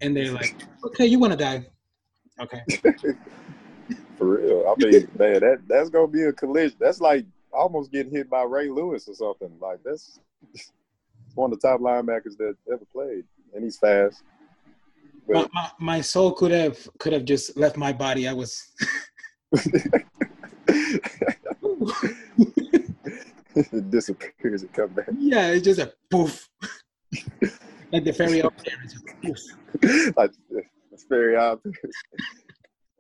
and 0.01 0.15
they're 0.15 0.31
like, 0.31 0.55
"Okay, 0.83 1.05
you 1.05 1.19
want 1.19 1.33
to 1.33 1.37
die? 1.37 1.65
Okay." 2.39 2.61
For 4.17 4.37
real. 4.37 4.65
I 4.67 4.83
mean, 4.83 5.07
man, 5.17 5.39
that 5.41 5.61
that's 5.67 5.89
gonna 5.89 6.07
be 6.07 6.23
a 6.23 6.33
collision. 6.33 6.77
That's 6.79 7.01
like 7.01 7.25
almost 7.53 7.91
getting 7.91 8.11
hit 8.11 8.29
by 8.29 8.43
Ray 8.43 8.69
Lewis 8.69 9.07
or 9.07 9.15
something. 9.15 9.51
Like 9.61 9.79
that's 9.83 10.19
one 11.35 11.51
of 11.51 11.59
the 11.59 11.67
top 11.67 11.79
linebackers 11.79 12.37
that 12.37 12.55
ever 12.71 12.85
played, 12.91 13.25
and 13.53 13.63
he's 13.63 13.77
fast. 13.77 14.23
My, 15.27 15.41
But 15.43 15.53
my, 15.53 15.69
my 15.79 16.01
soul 16.01 16.33
could 16.33 16.51
have 16.51 16.87
could 16.99 17.13
have 17.13 17.25
just 17.25 17.55
left 17.57 17.77
my 17.77 17.93
body. 17.93 18.27
I 18.27 18.33
was. 18.33 18.71
it 23.55 23.89
disappears 23.89 24.63
and 24.63 24.73
come 24.73 24.89
back. 24.89 25.05
yeah, 25.17 25.47
it's 25.47 25.63
just 25.63 25.79
a 25.79 25.93
poof. 26.09 26.49
like 27.91 28.03
the 28.03 28.13
fairy 28.13 28.41
up 28.41 28.53
there. 28.63 28.75
It's 28.83 28.95
a 28.95 28.99
poof. 29.21 30.13
like 30.17 30.31
it's 30.91 31.05
very 31.05 31.35
obvious. 31.35 31.75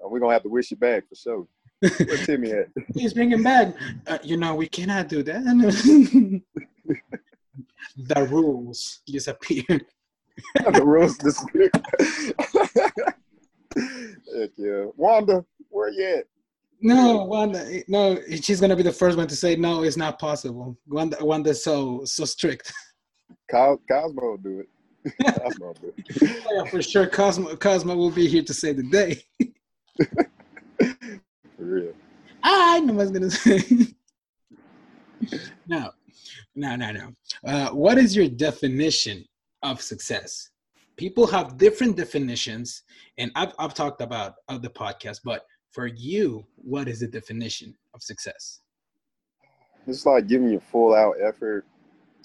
Uh, 0.03 0.07
We're 0.07 0.19
gonna 0.19 0.33
have 0.33 0.43
to 0.43 0.49
wish 0.49 0.71
you 0.71 0.77
back 0.77 1.07
for 1.09 1.15
sure. 1.15 1.47
Where 1.83 2.17
Timmy 2.25 2.51
at? 2.51 2.67
Please 2.93 3.13
bring 3.13 3.31
him 3.31 3.43
back. 3.43 3.75
Uh, 4.07 4.17
you 4.23 4.37
know, 4.37 4.55
we 4.55 4.67
cannot 4.67 5.09
do 5.09 5.21
that. 5.23 5.43
the 7.97 8.27
rules 8.29 9.01
disappear. 9.05 9.63
the 9.67 10.83
rules 10.83 11.17
disappear. 11.17 11.69
Heck 13.75 14.49
yeah. 14.55 14.85
Wanda, 14.95 15.43
where 15.69 15.91
you 15.91 16.19
at? 16.19 16.25
No, 16.81 17.23
Wanda, 17.25 17.65
no, 17.87 18.19
she's 18.41 18.61
gonna 18.61 18.75
be 18.75 18.83
the 18.83 18.91
first 18.91 19.17
one 19.17 19.27
to 19.27 19.35
say 19.35 19.55
no, 19.55 19.83
it's 19.83 19.97
not 19.97 20.19
possible. 20.19 20.77
Wanda, 20.87 21.17
Wanda's 21.21 21.63
so 21.63 22.03
so 22.05 22.25
strict. 22.25 22.71
Cos- 23.49 23.79
Cosmo 23.89 24.21
will 24.21 24.37
do 24.37 24.61
it. 24.61 24.69
Cosmo 25.41 25.67
will 25.67 25.73
do 25.73 25.93
it. 25.97 26.43
Yeah, 26.51 26.69
for 26.69 26.81
sure, 26.81 27.07
Cosmo 27.07 27.55
Cosmo 27.55 27.95
will 27.95 28.11
be 28.11 28.27
here 28.27 28.43
to 28.43 28.53
save 28.53 28.77
the 28.77 28.83
day. 28.83 29.23
For 31.57 31.63
real. 31.63 31.93
I 32.43 32.79
know 32.81 32.93
what 32.93 33.01
I 33.01 33.03
was 33.03 33.11
gonna 33.11 33.29
say. 33.31 33.87
no, 35.67 35.91
no, 36.55 36.75
no, 36.75 36.91
no. 36.91 37.11
Uh, 37.45 37.69
what 37.69 37.97
is 37.97 38.15
your 38.15 38.27
definition 38.27 39.25
of 39.61 39.81
success? 39.81 40.49
People 40.97 41.25
have 41.27 41.57
different 41.57 41.97
definitions, 41.97 42.83
and 43.17 43.31
I've, 43.35 43.53
I've 43.57 43.73
talked 43.73 44.01
about 44.01 44.35
of 44.47 44.61
the 44.61 44.69
podcast, 44.69 45.19
but 45.23 45.45
for 45.71 45.87
you, 45.87 46.45
what 46.55 46.87
is 46.87 46.99
the 46.99 47.07
definition 47.07 47.75
of 47.93 48.03
success? 48.03 48.61
It's 49.87 50.05
like 50.05 50.27
giving 50.27 50.49
your 50.49 50.61
full 50.61 50.93
out 50.93 51.15
effort 51.21 51.65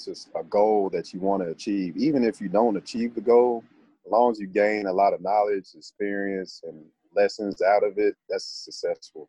to 0.00 0.14
a 0.36 0.44
goal 0.44 0.90
that 0.90 1.12
you 1.12 1.20
want 1.20 1.42
to 1.42 1.48
achieve. 1.50 1.96
Even 1.96 2.22
if 2.24 2.40
you 2.40 2.48
don't 2.48 2.76
achieve 2.76 3.14
the 3.14 3.20
goal, 3.20 3.64
as 4.06 4.12
long 4.12 4.30
as 4.30 4.38
you 4.38 4.46
gain 4.46 4.86
a 4.86 4.92
lot 4.92 5.12
of 5.12 5.20
knowledge, 5.20 5.68
experience, 5.74 6.62
and 6.64 6.84
lessons 7.14 7.62
out 7.62 7.84
of 7.84 7.98
it, 7.98 8.14
that's 8.28 8.44
successful. 8.44 9.28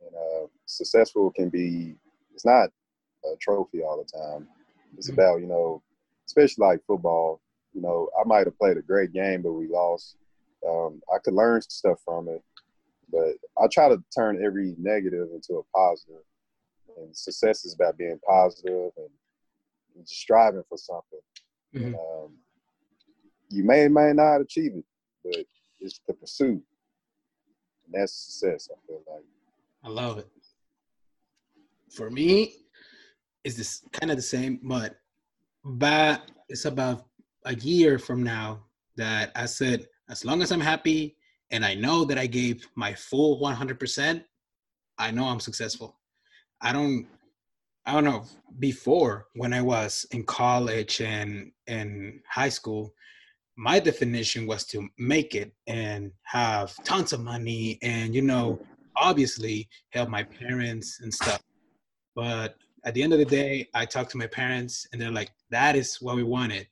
And 0.00 0.14
uh, 0.14 0.46
successful 0.66 1.30
can 1.32 1.48
be, 1.48 1.96
it's 2.34 2.44
not 2.44 2.70
a 3.24 3.36
trophy 3.40 3.82
all 3.82 3.98
the 4.02 4.18
time. 4.18 4.48
It's 4.96 5.10
Mhm. 5.10 5.14
about, 5.14 5.40
you 5.40 5.46
know, 5.46 5.82
especially 6.26 6.66
like 6.66 6.84
football, 6.86 7.40
you 7.72 7.80
know, 7.80 8.08
I 8.18 8.24
might 8.26 8.46
have 8.46 8.58
played 8.58 8.76
a 8.76 8.82
great 8.82 9.12
game, 9.12 9.42
but 9.42 9.52
we 9.52 9.68
lost. 9.68 10.16
Um, 10.66 11.02
I 11.12 11.18
could 11.18 11.34
learn 11.34 11.60
stuff 11.62 12.00
from 12.04 12.28
it, 12.28 12.42
but 13.10 13.36
I 13.60 13.66
try 13.68 13.88
to 13.88 14.02
turn 14.16 14.44
every 14.44 14.74
negative 14.78 15.28
into 15.32 15.54
a 15.58 15.62
positive. 15.76 16.22
and 16.96 17.16
success 17.16 17.64
is 17.64 17.74
about 17.74 17.96
being 17.98 18.18
positive 18.26 18.90
and 18.96 19.10
just 20.06 20.20
striving 20.20 20.64
for 20.68 20.78
something. 20.78 21.20
Mhm. 21.74 21.94
Um, 21.94 22.38
you 23.50 23.62
may 23.62 23.84
or 23.84 23.90
may 23.90 24.12
not 24.12 24.40
achieve 24.40 24.74
it, 24.74 24.84
but 25.22 25.46
it's 25.80 26.00
the 26.08 26.14
pursuit, 26.14 26.62
that's 27.92 28.12
success. 28.12 28.68
I 28.72 28.86
feel 28.86 29.02
like. 29.10 29.24
I 29.84 29.88
love 29.88 30.18
it. 30.18 30.28
For 31.90 32.10
me, 32.10 32.54
it's 33.44 33.56
this 33.56 33.82
kind 33.92 34.10
of 34.10 34.16
the 34.16 34.22
same, 34.22 34.60
but 34.62 34.96
but 35.64 36.30
it's 36.48 36.64
about 36.64 37.06
a 37.44 37.54
year 37.54 37.98
from 37.98 38.22
now 38.22 38.64
that 38.96 39.32
I 39.34 39.46
said, 39.46 39.86
as 40.10 40.24
long 40.24 40.42
as 40.42 40.52
I'm 40.52 40.60
happy 40.60 41.16
and 41.50 41.64
I 41.64 41.74
know 41.74 42.04
that 42.04 42.18
I 42.18 42.26
gave 42.26 42.66
my 42.74 42.92
full 42.94 43.40
100%, 43.40 44.24
I 44.98 45.10
know 45.10 45.24
I'm 45.24 45.40
successful. 45.40 45.96
I 46.60 46.72
don't, 46.72 47.06
I 47.86 47.92
don't 47.92 48.04
know. 48.04 48.24
Before, 48.58 49.26
when 49.34 49.52
I 49.52 49.62
was 49.62 50.04
in 50.10 50.24
college 50.24 51.00
and 51.00 51.52
and 51.66 52.20
high 52.28 52.48
school, 52.48 52.92
my 53.58 53.80
definition 53.80 54.46
was 54.46 54.64
to 54.64 54.88
make 54.98 55.34
it 55.34 55.52
and 55.66 56.12
have 56.22 56.72
tons 56.84 57.12
of 57.12 57.20
money 57.20 57.76
and 57.82 58.14
you 58.14 58.22
know 58.22 58.58
obviously 58.96 59.68
help 59.90 60.08
my 60.08 60.22
parents 60.22 61.00
and 61.00 61.12
stuff. 61.12 61.42
But 62.14 62.54
at 62.84 62.94
the 62.94 63.02
end 63.02 63.12
of 63.12 63.18
the 63.18 63.24
day, 63.24 63.68
I 63.74 63.84
talked 63.84 64.12
to 64.12 64.16
my 64.16 64.28
parents 64.28 64.86
and 64.92 65.02
they're 65.02 65.10
like, 65.10 65.30
that 65.50 65.74
is 65.74 65.96
what 66.00 66.16
we 66.16 66.22
wanted. 66.22 66.68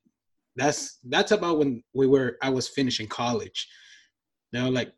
That's 0.55 0.99
that's 1.09 1.33
about 1.33 1.59
when 1.59 1.83
we 1.93 2.07
were 2.07 2.39
I 2.41 2.51
was 2.51 2.69
finishing 2.69 3.09
college. 3.09 3.69
They 4.53 4.63
were 4.63 4.71
like 4.71 4.93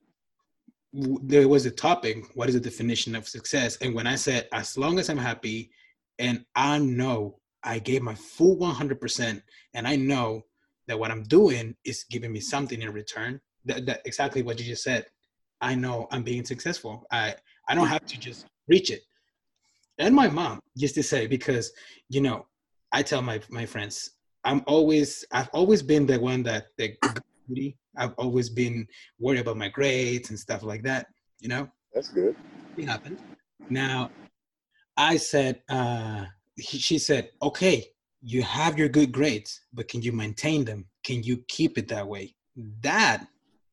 there 0.92 1.48
was 1.48 1.64
a 1.64 1.70
topic, 1.70 2.24
what 2.34 2.48
is 2.48 2.54
the 2.54 2.60
definition 2.60 3.14
of 3.14 3.28
success? 3.28 3.76
And 3.80 3.94
when 3.94 4.06
I 4.06 4.16
said, 4.16 4.48
as 4.52 4.76
long 4.76 4.98
as 4.98 5.08
I'm 5.08 5.18
happy 5.18 5.70
and 6.18 6.44
I 6.54 6.78
know 6.78 7.40
I 7.62 7.78
gave 7.78 8.02
my 8.02 8.14
full 8.14 8.56
100% 8.58 9.42
and 9.74 9.88
I 9.88 9.96
know 9.96 10.44
that 10.88 10.98
what 10.98 11.10
I'm 11.10 11.22
doing 11.22 11.74
is 11.84 12.04
giving 12.10 12.32
me 12.32 12.40
something 12.40 12.82
in 12.82 12.92
return, 12.92 13.40
that, 13.66 13.86
that 13.86 14.00
exactly 14.04 14.42
what 14.42 14.58
you 14.58 14.66
just 14.66 14.82
said. 14.82 15.06
I 15.60 15.74
know 15.74 16.06
I'm 16.10 16.22
being 16.22 16.44
successful. 16.44 17.04
I 17.10 17.34
I 17.68 17.74
don't 17.74 17.88
have 17.88 18.04
to 18.06 18.18
just 18.18 18.46
reach 18.68 18.90
it. 18.90 19.02
And 19.98 20.14
my 20.14 20.28
mom 20.28 20.60
used 20.74 20.94
to 20.96 21.02
say 21.02 21.26
because 21.26 21.72
you 22.08 22.20
know 22.20 22.46
I 22.92 23.02
tell 23.02 23.22
my 23.22 23.40
my 23.50 23.66
friends 23.66 24.10
I'm 24.44 24.62
always 24.66 25.24
I've 25.32 25.50
always 25.52 25.82
been 25.82 26.06
the 26.06 26.18
one 26.18 26.42
that 26.44 26.66
the. 26.76 26.96
I've 27.96 28.14
always 28.18 28.48
been 28.50 28.86
worried 29.18 29.40
about 29.40 29.56
my 29.56 29.68
grades 29.68 30.30
and 30.30 30.38
stuff 30.38 30.62
like 30.62 30.82
that. 30.84 31.06
You 31.40 31.48
know, 31.48 31.68
That's 31.94 32.08
good. 32.08 32.36
it 32.76 32.86
happened. 32.86 33.18
Now, 33.70 34.10
I 34.96 35.16
said, 35.16 35.62
uh, 35.68 36.26
he, 36.56 36.78
she 36.78 36.98
said, 36.98 37.30
okay, 37.42 37.86
you 38.28 38.42
have 38.42 38.78
your 38.78 38.90
good 38.90 39.10
grades, 39.10 39.62
but 39.72 39.88
can 39.88 40.02
you 40.02 40.12
maintain 40.12 40.64
them? 40.64 40.84
Can 41.02 41.22
you 41.22 41.38
keep 41.48 41.78
it 41.78 41.88
that 41.88 42.06
way? 42.06 42.34
That 42.82 43.26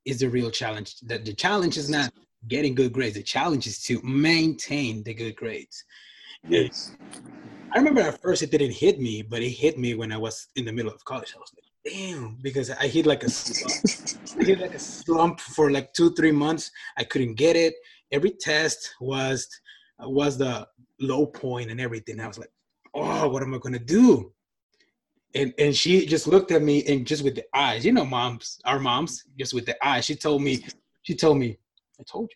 is 0.06 0.20
the 0.20 0.30
real 0.30 0.50
challenge. 0.50 1.00
That 1.02 1.26
the 1.26 1.34
challenge 1.34 1.78
is 1.78 1.90
not 1.90 2.14
getting 2.48 2.74
good 2.74 2.94
grades. 2.94 3.16
The 3.16 3.24
challenge 3.24 3.68
is 3.68 3.84
to 3.84 4.02
maintain 4.02 5.04
the 5.04 5.14
good 5.14 5.36
grades. 5.36 5.84
Yes. 6.48 6.96
I 7.74 7.80
remember 7.80 8.00
at 8.00 8.22
first 8.22 8.44
it 8.44 8.52
didn't 8.52 8.72
hit 8.72 8.98
me, 8.98 9.22
but 9.24 9.42
it 9.42 9.50
hit 9.50 9.78
me 9.78 9.94
when 9.94 10.14
I 10.14 10.18
was 10.18 10.48
in 10.56 10.64
the 10.64 10.72
middle 10.72 10.92
of 10.94 11.04
college. 11.04 11.34
I 11.36 11.40
was 11.40 11.52
like, 11.54 11.94
damn, 11.94 12.38
because 12.42 12.70
I 12.70 12.88
hit 12.88 13.06
like 13.06 13.24
a 13.24 13.30
slump. 13.30 14.40
I 14.40 14.44
hit 14.46 14.60
like 14.62 14.76
a 14.76 14.80
slump 14.80 15.42
for 15.42 15.70
like 15.70 15.92
two, 15.92 16.14
three 16.14 16.32
months. 16.32 16.72
I 16.98 17.04
couldn't 17.04 17.34
get 17.34 17.58
it. 17.58 17.74
Every 18.14 18.32
test 18.32 18.96
was 19.02 19.50
was 20.00 20.38
the 20.38 20.66
low 21.02 21.26
point 21.26 21.72
and 21.72 21.82
everything. 21.82 22.22
I 22.22 22.28
was 22.28 22.40
like, 22.40 22.52
oh, 22.94 23.28
what 23.28 23.44
am 23.44 23.54
I 23.54 23.58
gonna 23.58 23.80
do? 23.80 24.32
And 25.36 25.54
and 25.60 25.76
she 25.76 26.06
just 26.06 26.28
looked 26.28 26.52
at 26.52 26.62
me 26.62 26.84
and 26.86 27.06
just 27.06 27.24
with 27.24 27.36
the 27.36 27.46
eyes, 27.54 27.86
you 27.86 27.92
know, 27.92 28.06
moms, 28.06 28.60
our 28.66 28.80
moms, 28.80 29.26
just 29.38 29.54
with 29.54 29.66
the 29.66 29.76
eyes, 29.86 30.06
she 30.06 30.16
told 30.16 30.42
me, 30.42 30.66
she 31.04 31.14
told 31.14 31.38
me, 31.38 31.58
I 32.00 32.04
told 32.04 32.32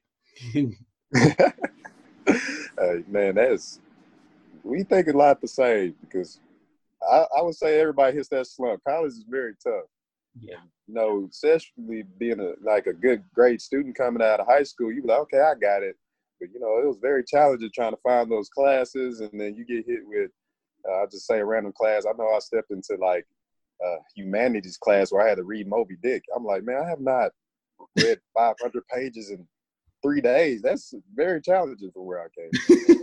you. 0.53 0.73
hey, 1.15 3.03
man, 3.07 3.35
that's 3.35 3.79
we 4.63 4.83
think 4.83 5.07
a 5.07 5.17
lot 5.17 5.41
the 5.41 5.47
same 5.47 5.95
because 6.01 6.39
I, 7.01 7.25
I 7.37 7.41
would 7.41 7.55
say 7.55 7.79
everybody 7.79 8.15
hits 8.15 8.29
that 8.29 8.47
slump. 8.47 8.81
College 8.87 9.13
is 9.13 9.25
very 9.27 9.53
tough. 9.63 9.85
Yeah. 10.39 10.57
You 10.87 10.93
know, 10.93 11.27
especially 11.31 12.03
being 12.17 12.39
a 12.39 12.53
like 12.63 12.87
a 12.87 12.93
good 12.93 13.23
grade 13.33 13.61
student 13.61 13.95
coming 13.95 14.21
out 14.21 14.39
of 14.39 14.47
high 14.47 14.63
school, 14.63 14.91
you 14.91 15.01
be 15.01 15.07
like, 15.07 15.19
okay, 15.19 15.39
I 15.39 15.53
got 15.55 15.83
it. 15.83 15.95
But 16.39 16.49
you 16.53 16.59
know, 16.59 16.79
it 16.79 16.87
was 16.87 16.97
very 17.01 17.23
challenging 17.23 17.69
trying 17.73 17.91
to 17.91 17.99
find 18.03 18.31
those 18.31 18.49
classes, 18.49 19.19
and 19.19 19.39
then 19.39 19.55
you 19.55 19.65
get 19.65 19.85
hit 19.85 20.01
with, 20.05 20.31
uh, 20.87 20.93
I'll 20.93 21.07
just 21.07 21.27
say 21.27 21.39
a 21.39 21.45
random 21.45 21.73
class. 21.73 22.05
I 22.05 22.17
know 22.17 22.29
I 22.29 22.39
stepped 22.39 22.71
into 22.71 22.95
like 22.99 23.25
a 23.81 23.95
humanities 24.15 24.77
class 24.77 25.11
where 25.11 25.25
I 25.25 25.29
had 25.29 25.37
to 25.37 25.43
read 25.43 25.67
Moby 25.67 25.95
Dick. 26.01 26.23
I'm 26.35 26.45
like, 26.45 26.63
man, 26.63 26.81
I 26.83 26.89
have 26.89 27.01
not 27.01 27.31
read 27.97 28.19
500 28.35 28.87
pages 28.87 29.31
in 29.31 29.47
three 30.01 30.21
days. 30.21 30.61
That's 30.61 30.93
very 31.13 31.41
challenging 31.41 31.91
for 31.93 32.03
where 32.03 32.21
I 32.21 32.27
came. 32.35 32.97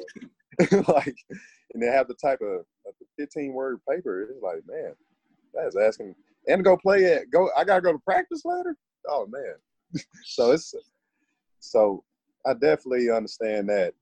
like, 0.89 1.17
and 1.75 1.83
they 1.83 1.87
have 1.87 2.09
the 2.09 2.15
type 2.15 2.41
of 2.41 2.65
15 3.19 3.53
word 3.53 3.81
paper. 3.89 4.23
It's 4.23 4.43
like, 4.43 4.63
man, 4.67 4.95
that's 5.53 5.77
asking 5.77 6.15
and 6.49 6.65
go 6.65 6.77
play 6.77 7.05
it. 7.05 7.31
Go, 7.31 7.51
I 7.57 7.65
gotta 7.65 7.81
go 7.81 7.93
to 7.93 7.99
practice 7.99 8.43
later. 8.45 8.77
Oh 9.09 9.27
man. 9.27 10.03
so 10.25 10.53
it's 10.53 10.75
so 11.61 12.05
I 12.47 12.55
definitely 12.55 13.11
understand 13.11 13.69
that. 13.69 13.95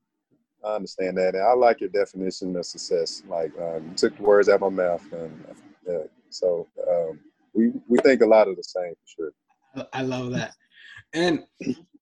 I 0.65 0.75
understand 0.75 1.17
that, 1.17 1.35
and 1.35 1.43
I 1.43 1.53
like 1.53 1.79
your 1.79 1.89
definition 1.89 2.55
of 2.55 2.65
success. 2.65 3.21
Like 3.27 3.51
um, 3.59 3.89
you 3.89 3.95
took 3.95 4.17
the 4.17 4.23
words 4.23 4.49
out 4.49 4.61
of 4.61 4.73
my 4.73 4.83
mouth, 4.83 5.13
and 5.13 5.45
yeah, 5.87 5.99
so 6.29 6.67
um, 6.89 7.19
we 7.53 7.71
we 7.87 7.99
think 7.99 8.21
a 8.21 8.25
lot 8.25 8.47
of 8.47 8.55
the 8.55 8.63
same 8.63 8.93
for 8.93 9.31
sure. 9.75 9.87
I 9.93 10.01
love 10.01 10.31
that. 10.31 10.53
And 11.13 11.43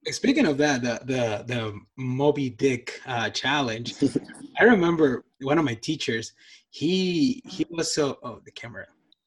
speaking 0.07 0.45
of 0.45 0.57
that, 0.59 0.81
the 0.81 1.01
the 1.03 1.43
the 1.45 1.79
Moby 1.97 2.49
Dick 2.49 3.01
uh, 3.05 3.29
challenge, 3.31 3.95
I 4.59 4.63
remember 4.63 5.25
one 5.41 5.57
of 5.57 5.65
my 5.65 5.75
teachers. 5.75 6.31
He 6.69 7.41
he 7.45 7.65
was 7.69 7.93
so 7.93 8.17
oh 8.23 8.39
the 8.45 8.51
camera. 8.51 8.85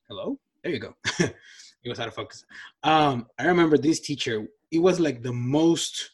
Hello, 0.09 0.39
there 0.63 0.73
you 0.73 0.79
go. 0.79 0.97
it 1.19 1.35
was 1.89 2.01
out 2.01 2.09
of 2.09 2.15
focus. 2.15 2.45
Um, 2.83 3.27
I 3.39 3.45
remember 3.45 3.77
this 3.77 4.01
teacher. 4.01 4.47
It 4.71 4.79
was 4.79 4.99
like 4.99 5.23
the 5.23 5.33
most 5.33 6.11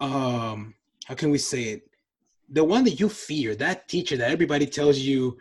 um 0.00 0.74
how 1.06 1.14
can 1.14 1.30
we 1.30 1.38
say 1.38 1.64
it 1.64 1.82
the 2.52 2.62
one 2.62 2.84
that 2.84 3.00
you 3.00 3.08
fear 3.08 3.54
that 3.56 3.88
teacher 3.88 4.16
that 4.16 4.30
everybody 4.30 4.66
tells 4.66 4.98
you 4.98 5.36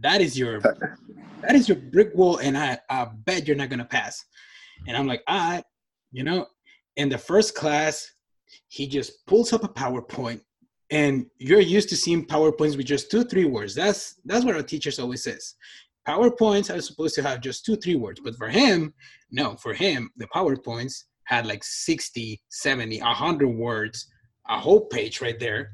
that 0.00 0.20
is 0.20 0.38
your 0.38 0.60
that 0.60 1.54
is 1.54 1.68
your 1.68 1.76
brick 1.76 2.14
wall 2.14 2.38
and 2.38 2.56
i 2.56 2.78
i 2.88 3.06
bet 3.24 3.46
you're 3.46 3.56
not 3.56 3.68
gonna 3.68 3.84
pass. 3.84 4.24
And 4.86 4.96
i'm 4.96 5.06
like 5.06 5.22
i 5.28 5.62
you 6.12 6.22
know? 6.22 6.46
In 6.96 7.08
the 7.08 7.18
first 7.18 7.54
class 7.54 8.08
he 8.68 8.86
just 8.86 9.26
pulls 9.26 9.52
up 9.52 9.64
a 9.64 9.68
powerpoint 9.68 10.40
and 10.90 11.26
you're 11.38 11.60
used 11.60 11.88
to 11.88 11.96
seeing 11.96 12.24
powerpoints 12.24 12.76
with 12.76 12.86
just 12.86 13.10
two 13.10 13.24
three 13.24 13.46
words. 13.46 13.74
That's 13.74 14.20
that's 14.24 14.44
what 14.44 14.54
our 14.54 14.62
teachers 14.62 14.98
always 14.98 15.24
says. 15.24 15.54
Powerpoints 16.06 16.72
are 16.74 16.80
supposed 16.80 17.14
to 17.16 17.22
have 17.22 17.40
just 17.40 17.64
two 17.64 17.76
three 17.76 17.96
words 17.96 18.20
but 18.22 18.36
for 18.36 18.48
him 18.48 18.94
no 19.32 19.56
for 19.56 19.74
him 19.74 20.10
the 20.16 20.28
powerpoints 20.28 21.04
had 21.24 21.46
like 21.46 21.64
60, 21.64 22.40
70, 22.48 23.00
100 23.00 23.48
words, 23.48 24.06
a 24.48 24.58
whole 24.58 24.86
page 24.86 25.20
right 25.20 25.38
there. 25.38 25.72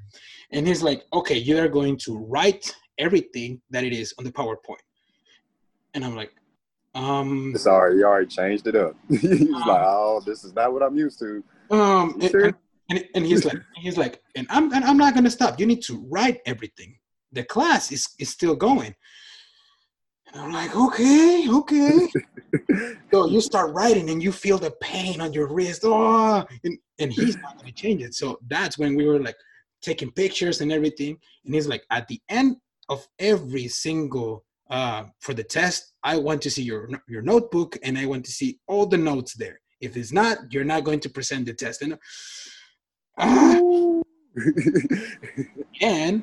And 0.53 0.67
he's 0.67 0.83
like, 0.83 1.05
okay, 1.13 1.37
you 1.37 1.59
are 1.59 1.69
going 1.69 1.97
to 1.99 2.19
write 2.19 2.75
everything 2.99 3.61
that 3.71 3.85
it 3.85 3.93
is 3.93 4.13
on 4.19 4.25
the 4.25 4.33
PowerPoint. 4.33 4.83
And 5.95 6.05
I'm 6.05 6.17
like, 6.17 6.33
um. 6.95 7.55
Sorry, 7.57 7.99
you 7.99 8.05
already 8.05 8.27
changed 8.27 8.67
it 8.67 8.77
up. 8.77 8.97
he's 9.09 9.43
um, 9.43 9.51
like, 9.53 9.83
oh, 9.85 10.23
this 10.27 10.45
is 10.45 10.55
not 10.55 10.73
what 10.73 10.83
I'm 10.83 10.97
used 10.97 11.19
to. 11.21 11.43
Um, 11.71 12.21
sure? 12.21 12.47
and, 12.47 12.55
and, 12.91 13.05
and, 13.15 13.27
he's 13.27 13.45
like, 13.45 13.59
he's 13.77 13.97
like, 13.97 14.21
and 14.35 14.47
I'm, 14.51 14.73
and 14.73 14.85
I'm 14.85 14.97
not 14.97 15.15
gonna 15.15 15.31
stop. 15.31 15.61
You 15.61 15.67
need 15.67 15.83
to 15.83 16.05
write 16.11 16.41
everything. 16.47 16.99
The 17.33 17.45
class 17.45 17.93
is 17.93 18.09
is 18.19 18.29
still 18.29 18.57
going. 18.57 18.95
And 20.33 20.43
I'm 20.43 20.53
like, 20.53 20.77
okay, 20.77 21.47
okay. 21.49 22.09
so 23.13 23.27
you 23.27 23.41
start 23.53 23.73
writing 23.73 24.11
and 24.11 24.23
you 24.23 24.31
feel 24.31 24.59
the 24.59 24.71
pain 24.81 25.21
on 25.21 25.33
your 25.33 25.53
wrist. 25.53 25.83
Oh, 25.85 26.45
and, 26.63 26.79
and 27.01 27.13
he's 27.13 27.37
not 27.39 27.57
going 27.57 27.67
to 27.67 27.73
change 27.73 28.03
it. 28.03 28.15
So 28.15 28.39
that's 28.49 28.79
when 28.79 28.95
we 28.95 29.07
were 29.07 29.19
like 29.19 29.35
taking 29.83 30.11
pictures 30.13 30.61
and 30.61 30.73
everything. 30.73 31.17
And 31.45 31.55
he's 31.55 31.67
like, 31.67 31.85
at 31.91 32.09
the 32.09 32.21
end 32.29 32.57
of 32.89 33.07
every 33.19 33.69
single 33.69 34.45
uh, 34.71 35.05
for 35.21 35.35
the 35.35 35.45
test, 35.45 35.93
I 36.03 36.17
want 36.17 36.43
to 36.43 36.51
see 36.51 36.63
your 36.63 36.89
your 37.09 37.23
notebook 37.23 37.77
and 37.83 37.99
I 37.99 38.07
want 38.07 38.25
to 38.27 38.33
see 38.33 38.59
all 38.67 38.87
the 38.87 38.99
notes 38.99 39.35
there. 39.35 39.61
If 39.81 39.97
it's 39.97 40.13
not, 40.13 40.39
you're 40.51 40.65
not 40.65 40.85
going 40.85 41.01
to 41.01 41.11
present 41.11 41.47
the 41.47 41.55
test. 41.55 41.83
And, 41.83 41.99
uh, 43.19 44.03
and 45.81 46.23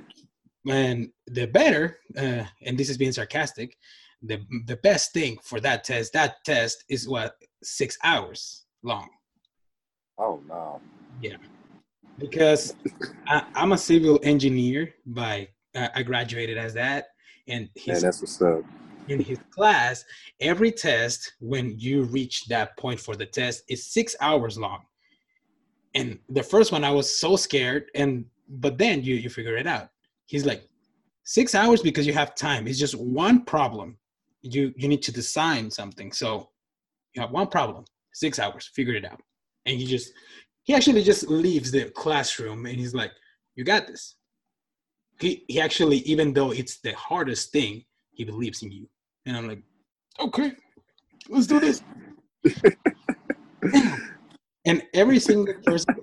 and 0.70 1.10
the 1.28 1.48
better, 1.48 2.00
uh, 2.18 2.44
and 2.66 2.78
this 2.78 2.90
is 2.90 2.98
being 2.98 3.12
sarcastic, 3.12 3.76
the 4.22 4.40
the 4.66 4.78
best 4.78 5.14
thing 5.14 5.38
for 5.44 5.60
that 5.62 5.84
test, 5.84 6.14
that 6.14 6.36
test 6.46 6.84
is 6.90 7.08
what 7.08 7.36
six 7.64 7.98
hours 8.04 8.66
long. 8.84 9.10
Oh 10.18 10.42
no. 10.48 10.82
Yeah, 11.22 11.38
because 12.18 12.76
I, 13.28 13.44
am 13.56 13.72
a 13.72 13.78
civil 13.78 14.20
engineer 14.24 14.94
by 15.06 15.50
uh, 15.76 15.90
I 15.94 16.04
graduated 16.04 16.58
as 16.58 16.74
that, 16.74 17.08
and 17.48 17.70
his, 17.76 18.02
that's 18.02 18.22
what's 18.22 18.42
up. 18.42 18.64
In 19.08 19.20
his 19.22 19.40
class, 19.52 20.04
every 20.42 20.72
test 20.72 21.34
when 21.40 21.78
you 21.78 22.04
reach 22.04 22.46
that 22.48 22.78
point 22.78 23.00
for 23.00 23.16
the 23.16 23.26
test 23.26 23.64
is 23.70 23.86
six 23.86 24.16
hours 24.20 24.58
long. 24.58 24.82
And 25.96 26.20
the 26.30 26.44
first 26.44 26.72
one, 26.72 26.84
I 26.84 26.92
was 26.92 27.20
so 27.20 27.36
scared, 27.36 27.86
and 27.96 28.26
but 28.50 28.78
then 28.78 29.04
you 29.04 29.16
you 29.16 29.30
figure 29.30 29.58
it 29.58 29.68
out. 29.68 29.90
He's 30.26 30.46
like, 30.46 30.64
six 31.24 31.56
hours 31.56 31.82
because 31.82 32.06
you 32.06 32.14
have 32.14 32.36
time. 32.36 32.68
It's 32.68 32.80
just 32.80 32.96
one 32.96 33.46
problem 33.46 33.98
you 34.42 34.74
you 34.78 34.88
need 34.88 35.02
to 35.04 35.12
design 35.12 35.70
something. 35.70 36.12
So 36.12 36.50
you 37.14 37.22
have 37.22 37.32
one 37.32 37.48
problem, 37.48 37.86
six 38.14 38.40
hours, 38.40 38.70
figure 38.74 38.96
it 38.96 39.06
out. 39.06 39.22
And 39.66 39.80
you 39.80 39.88
just 39.88 40.14
he 40.68 40.76
actually 40.76 41.02
just 41.02 41.30
leaves 41.30 41.72
the 41.72 41.86
classroom 41.92 42.66
and 42.66 42.78
he's 42.78 42.94
like, 42.94 43.12
You 43.56 43.64
got 43.64 43.88
this. 43.88 44.16
He 45.20 45.46
he 45.48 45.62
actually, 45.62 46.00
even 46.00 46.34
though 46.34 46.52
it's 46.52 46.80
the 46.82 46.92
hardest 46.92 47.52
thing, 47.54 47.86
he 48.12 48.26
believes 48.26 48.62
in 48.62 48.72
you. 48.72 48.88
And 49.26 49.38
I'm 49.38 49.48
like, 49.48 49.64
Okay, 50.20 50.52
let's 51.30 51.48
do 51.48 51.62
this. 51.62 51.82
and 54.66 54.84
every 54.94 55.20
single 55.20 55.54
person 55.66 55.96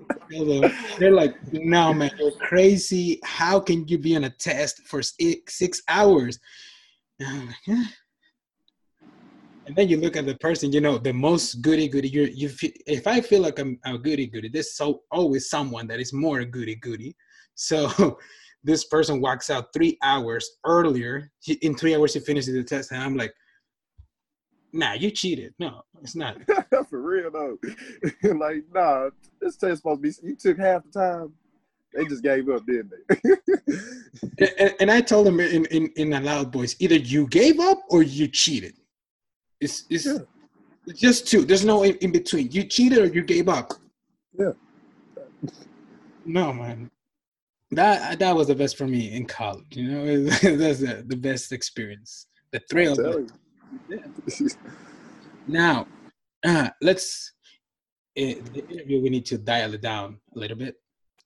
they're 0.99 1.11
like 1.11 1.35
no 1.53 1.93
man 1.93 2.11
you're 2.17 2.31
crazy 2.31 3.19
how 3.23 3.59
can 3.59 3.87
you 3.87 3.97
be 3.97 4.15
on 4.15 4.23
a 4.25 4.29
test 4.29 4.81
for 4.85 5.01
six, 5.01 5.81
hours 5.87 6.39
and 7.19 7.29
i'm 7.29 7.47
like 7.47 7.87
and 9.65 9.75
then 9.75 9.89
you 9.89 9.97
look 9.97 10.15
at 10.15 10.25
the 10.25 10.35
person, 10.35 10.71
you 10.71 10.81
know, 10.81 10.97
the 10.97 11.13
most 11.13 11.61
goody 11.61 11.87
goody. 11.87 12.09
You 12.09 12.23
you 12.23 12.49
feel, 12.49 12.71
if 12.85 13.07
I 13.07 13.21
feel 13.21 13.41
like 13.41 13.59
I'm 13.59 13.79
a 13.85 13.97
goody 13.97 14.27
goody, 14.27 14.49
there's 14.49 14.75
so 14.75 15.01
always 15.11 15.49
someone 15.49 15.87
that 15.87 15.99
is 15.99 16.13
more 16.13 16.43
goody 16.45 16.75
goody. 16.75 17.15
So 17.55 18.19
this 18.63 18.85
person 18.85 19.21
walks 19.21 19.49
out 19.49 19.73
three 19.73 19.97
hours 20.03 20.49
earlier. 20.65 21.31
He, 21.39 21.53
in 21.53 21.75
three 21.75 21.95
hours, 21.95 22.13
he 22.13 22.19
finishes 22.19 22.53
the 22.53 22.63
test, 22.63 22.91
and 22.91 23.01
I'm 23.01 23.15
like, 23.15 23.33
Nah, 24.75 24.91
you 24.91 25.09
cheated. 25.09 25.53
No, 25.57 25.83
it's 26.01 26.17
not. 26.17 26.37
For 26.89 27.01
real 27.01 27.31
though, 27.31 27.57
like 28.35 28.65
nah, 28.73 29.09
this 29.39 29.55
test 29.55 29.77
supposed 29.77 30.03
to 30.03 30.21
be. 30.21 30.27
You 30.27 30.35
took 30.35 30.57
half 30.57 30.83
the 30.83 30.91
time. 30.91 31.33
They 31.93 32.03
just 32.03 32.23
gave 32.23 32.49
up, 32.49 32.65
didn't 32.65 32.91
they? 33.07 34.49
and, 34.59 34.75
and, 34.81 34.91
I 34.91 34.99
told 34.99 35.27
them 35.27 35.39
in, 35.39 35.63
in 35.67 35.87
in 35.95 36.11
a 36.11 36.19
loud 36.19 36.51
voice, 36.51 36.75
either 36.79 36.95
you 36.95 37.25
gave 37.27 37.57
up 37.61 37.83
or 37.89 38.03
you 38.03 38.27
cheated. 38.27 38.75
It's 39.61 39.85
it's, 39.89 40.05
yeah. 40.05 40.19
just 40.93 41.27
two. 41.27 41.45
There's 41.45 41.65
no 41.65 41.83
in, 41.83 41.95
in, 41.97 42.11
between. 42.11 42.51
You 42.51 42.63
cheated 42.65 42.99
or 42.99 43.05
you 43.05 43.23
gave 43.23 43.47
up. 43.49 43.73
Yeah. 44.37 44.51
No 46.25 46.51
man, 46.51 46.89
that 47.71 48.19
that 48.19 48.35
was 48.35 48.47
the 48.47 48.55
best 48.55 48.77
for 48.77 48.87
me 48.87 49.15
in 49.15 49.25
college. 49.25 49.65
You 49.71 49.91
know, 49.91 50.23
that's 50.25 50.79
the, 50.79 51.03
the 51.07 51.15
best 51.15 51.51
experience. 51.51 52.27
The 52.51 52.59
thrill. 52.69 53.27
Yeah. 53.89 53.97
now, 55.47 55.87
uh, 56.45 56.69
let's. 56.81 57.31
Uh, 58.17 58.39
the 58.53 58.65
interview 58.69 59.01
we 59.01 59.09
need 59.09 59.25
to 59.25 59.37
dial 59.37 59.73
it 59.73 59.81
down 59.81 60.17
a 60.33 60.39
little 60.39 60.55
bit, 60.55 60.75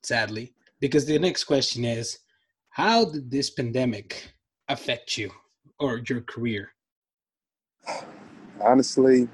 sadly, 0.02 0.52
because 0.80 1.06
the 1.06 1.16
next 1.20 1.44
question 1.44 1.84
is, 1.84 2.18
how 2.70 3.04
did 3.04 3.30
this 3.30 3.50
pandemic 3.50 4.32
affect 4.68 5.16
you 5.16 5.30
or 5.78 6.00
your 6.08 6.20
career? 6.22 6.72
honestly, 8.62 9.28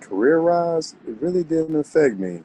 career 0.00 0.42
wise, 0.42 0.94
it 1.06 1.20
really 1.20 1.44
didn't 1.44 1.76
affect 1.76 2.18
me. 2.18 2.42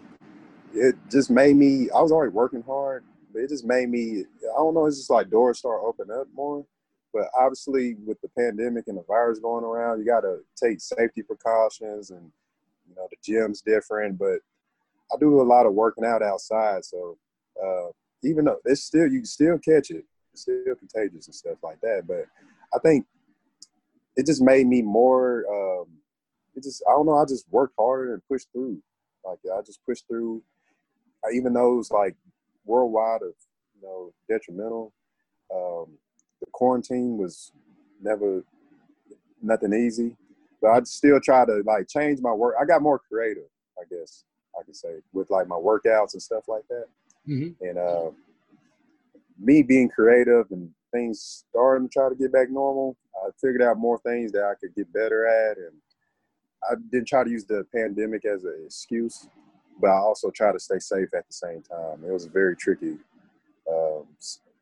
It 0.73 0.95
just 1.09 1.29
made 1.29 1.55
me. 1.55 1.89
I 1.89 2.01
was 2.01 2.11
already 2.11 2.31
working 2.31 2.63
hard, 2.63 3.03
but 3.33 3.41
it 3.41 3.49
just 3.49 3.65
made 3.65 3.89
me. 3.89 4.25
I 4.43 4.57
don't 4.57 4.73
know. 4.73 4.85
It's 4.85 4.97
just 4.97 5.09
like 5.09 5.29
doors 5.29 5.59
start 5.59 5.81
opening 5.83 6.15
up 6.17 6.27
more. 6.35 6.65
But 7.13 7.29
obviously, 7.37 7.95
with 8.05 8.19
the 8.21 8.29
pandemic 8.37 8.85
and 8.87 8.97
the 8.97 9.03
virus 9.07 9.39
going 9.39 9.63
around, 9.63 9.99
you 9.99 10.05
got 10.05 10.21
to 10.21 10.39
take 10.61 10.79
safety 10.81 11.23
precautions, 11.23 12.11
and 12.11 12.31
you 12.87 12.95
know 12.95 13.07
the 13.09 13.17
gym's 13.23 13.61
different. 13.61 14.19
But 14.19 14.39
I 15.11 15.17
do 15.19 15.41
a 15.41 15.43
lot 15.43 15.65
of 15.65 15.73
working 15.73 16.05
out 16.05 16.21
outside, 16.21 16.85
so 16.85 17.17
uh, 17.63 17.87
even 18.23 18.45
though 18.45 18.59
it's 18.65 18.83
still 18.83 19.07
you 19.07 19.19
can 19.19 19.25
still 19.25 19.57
catch 19.57 19.89
it, 19.89 20.05
it's 20.33 20.43
still 20.43 20.75
contagious 20.77 21.27
and 21.27 21.35
stuff 21.35 21.57
like 21.63 21.79
that. 21.81 22.03
But 22.07 22.25
I 22.73 22.79
think 22.79 23.05
it 24.15 24.25
just 24.25 24.41
made 24.41 24.67
me 24.67 24.81
more. 24.81 25.45
Um, 25.49 25.96
it 26.57 26.63
just 26.63 26.83
I 26.87 26.91
don't 26.91 27.05
know. 27.05 27.17
I 27.17 27.25
just 27.25 27.45
worked 27.51 27.75
harder 27.77 28.13
and 28.13 28.27
pushed 28.27 28.51
through. 28.51 28.81
Like 29.23 29.37
I 29.53 29.61
just 29.61 29.85
pushed 29.85 30.07
through, 30.07 30.41
I, 31.23 31.31
even 31.35 31.53
though 31.53 31.73
it 31.73 31.77
was 31.77 31.91
like 31.91 32.15
worldwide 32.65 33.21
of 33.21 33.33
you 33.75 33.81
know 33.83 34.11
detrimental. 34.27 34.91
Um, 35.53 35.97
the 36.41 36.47
quarantine 36.51 37.17
was 37.17 37.51
never 38.01 38.43
nothing 39.41 39.73
easy, 39.73 40.15
but 40.61 40.69
I 40.69 40.81
still 40.83 41.19
try 41.21 41.45
to 41.45 41.63
like 41.65 41.87
change 41.87 42.19
my 42.21 42.33
work. 42.33 42.55
I 42.59 42.65
got 42.65 42.81
more 42.81 42.99
creative, 42.99 43.49
I 43.79 43.83
guess 43.89 44.25
I 44.59 44.63
can 44.63 44.73
say, 44.73 44.95
with 45.13 45.29
like 45.29 45.47
my 45.47 45.55
workouts 45.55 46.13
and 46.13 46.21
stuff 46.21 46.47
like 46.47 46.67
that. 46.69 46.85
Mm-hmm. 47.27 47.63
And 47.65 47.77
uh, 47.77 48.09
me 49.39 49.61
being 49.61 49.89
creative 49.89 50.47
and 50.51 50.71
things 50.91 51.45
starting 51.49 51.87
to 51.87 51.93
try 51.93 52.09
to 52.09 52.15
get 52.15 52.31
back 52.31 52.49
normal, 52.49 52.97
I 53.23 53.29
figured 53.39 53.61
out 53.61 53.77
more 53.77 53.99
things 53.99 54.31
that 54.31 54.43
I 54.43 54.53
could 54.59 54.75
get 54.75 54.91
better 54.91 55.27
at, 55.27 55.57
and 55.57 55.73
I 56.69 56.75
didn't 56.91 57.07
try 57.07 57.23
to 57.23 57.29
use 57.29 57.45
the 57.45 57.65
pandemic 57.73 58.25
as 58.25 58.43
an 58.43 58.61
excuse, 58.65 59.27
but 59.79 59.89
I 59.89 59.97
also 59.97 60.29
try 60.31 60.51
to 60.51 60.59
stay 60.59 60.79
safe 60.79 61.09
at 61.15 61.27
the 61.27 61.33
same 61.33 61.61
time. 61.61 62.03
It 62.05 62.11
was 62.11 62.25
a 62.25 62.29
very 62.29 62.55
tricky 62.55 62.97
um, 63.71 64.05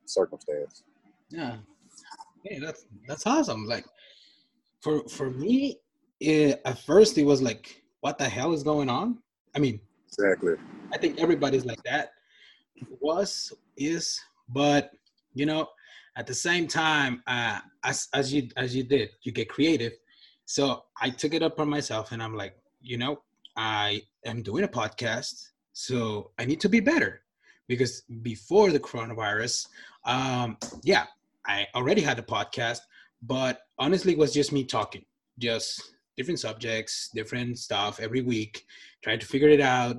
circumstance. 0.05 0.84
Yeah, 1.29 1.58
hey, 2.43 2.60
that's 2.60 2.86
that's 3.08 3.25
awesome. 3.25 3.65
Like 3.65 3.86
for 4.81 5.08
for 5.08 5.31
me, 5.31 5.79
it, 6.19 6.62
at 6.65 6.79
first 6.79 7.17
it 7.17 7.25
was 7.25 7.41
like, 7.41 7.84
what 8.01 8.17
the 8.17 8.29
hell 8.29 8.53
is 8.53 8.63
going 8.63 8.89
on? 8.89 9.17
I 9.55 9.60
mean, 9.60 9.79
exactly. 10.08 10.53
I 10.93 10.97
think 10.97 11.19
everybody's 11.19 11.65
like 11.65 11.81
that. 11.84 12.12
Was 12.99 13.53
is, 13.77 14.19
but 14.49 14.91
you 15.34 15.45
know, 15.45 15.67
at 16.17 16.27
the 16.27 16.34
same 16.34 16.67
time, 16.67 17.23
uh, 17.27 17.60
as 17.84 18.08
as 18.13 18.34
you 18.34 18.49
as 18.58 18.75
you 18.75 18.84
did, 18.84 19.10
you 19.23 19.31
get 19.31 19.49
creative. 19.49 19.93
So 20.45 20.86
I 21.01 21.10
took 21.10 21.34
it 21.34 21.43
up 21.43 21.60
on 21.60 21.69
myself, 21.69 22.12
and 22.12 22.21
I'm 22.21 22.36
like, 22.36 22.55
you 22.81 22.97
know, 22.97 23.21
I 23.55 24.01
am 24.25 24.41
doing 24.41 24.63
a 24.63 24.67
podcast, 24.67 25.49
so 25.73 26.31
I 26.38 26.45
need 26.45 26.62
to 26.62 26.69
be 26.69 26.79
better 26.79 27.21
because 27.67 28.03
before 28.21 28.71
the 28.71 28.79
coronavirus, 28.79 29.67
um, 30.05 30.58
yeah, 30.84 31.05
I 31.47 31.67
already 31.75 32.01
had 32.01 32.19
a 32.19 32.23
podcast, 32.23 32.79
but 33.23 33.62
honestly, 33.79 34.13
it 34.13 34.17
was 34.17 34.34
just 34.34 34.51
me 34.51 34.63
talking, 34.63 35.05
just 35.39 35.93
different 36.17 36.39
subjects, 36.39 37.10
different 37.13 37.58
stuff 37.60 37.99
every 37.99 38.21
week, 38.21 38.65
trying 39.03 39.19
to 39.19 39.25
figure 39.25 39.49
it 39.49 39.62
out. 39.62 39.97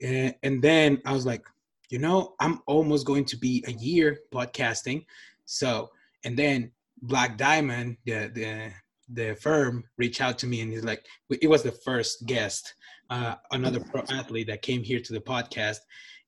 And, 0.00 0.34
and 0.42 0.62
then 0.62 1.02
I 1.04 1.12
was 1.12 1.26
like, 1.26 1.44
you 1.90 1.98
know, 1.98 2.34
I'm 2.40 2.60
almost 2.66 3.06
going 3.06 3.24
to 3.26 3.36
be 3.36 3.64
a 3.66 3.72
year 3.72 4.20
podcasting. 4.32 5.06
So, 5.44 5.90
and 6.24 6.38
then 6.38 6.70
Black 7.02 7.36
Diamond, 7.36 7.96
the 8.04 8.30
the 8.34 8.72
the 9.08 9.34
firm, 9.36 9.84
reached 9.96 10.20
out 10.20 10.38
to 10.38 10.46
me 10.46 10.60
and 10.60 10.70
he's 10.70 10.84
like, 10.84 11.06
it 11.30 11.48
was 11.48 11.62
the 11.62 11.72
first 11.72 12.26
guest, 12.26 12.74
uh, 13.10 13.36
another 13.52 13.80
pro 13.80 14.02
athlete 14.10 14.46
that 14.48 14.62
came 14.62 14.82
here 14.82 15.00
to 15.00 15.12
the 15.12 15.20
podcast, 15.20 15.78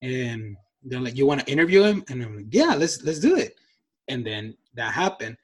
and 0.02 0.56
they're 0.82 1.00
like, 1.00 1.16
you 1.16 1.26
want 1.26 1.40
to 1.40 1.52
interview 1.52 1.82
him? 1.82 2.02
And 2.08 2.22
I'm 2.22 2.36
like, 2.36 2.46
yeah, 2.50 2.74
let's 2.74 3.02
let's 3.02 3.18
do 3.18 3.36
it. 3.36 3.56
And 4.08 4.26
then 4.26 4.56
that 4.74 4.92
happened, 4.92 5.36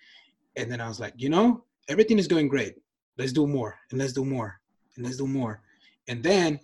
and 0.57 0.71
then 0.71 0.81
I 0.81 0.89
was 0.89 0.99
like, 0.99 1.15
you 1.17 1.29
know, 1.29 1.65
everything 1.89 2.19
is 2.19 2.27
going 2.27 2.49
great. 2.49 2.77
Let's 3.19 3.33
do 3.33 3.47
more, 3.47 3.77
and 3.91 4.01
let's 4.01 4.13
do 4.13 4.25
more, 4.25 4.59
and 4.97 5.05
let's 5.05 5.19
do 5.19 5.27
more. 5.27 5.61
And 6.09 6.23
then 6.23 6.61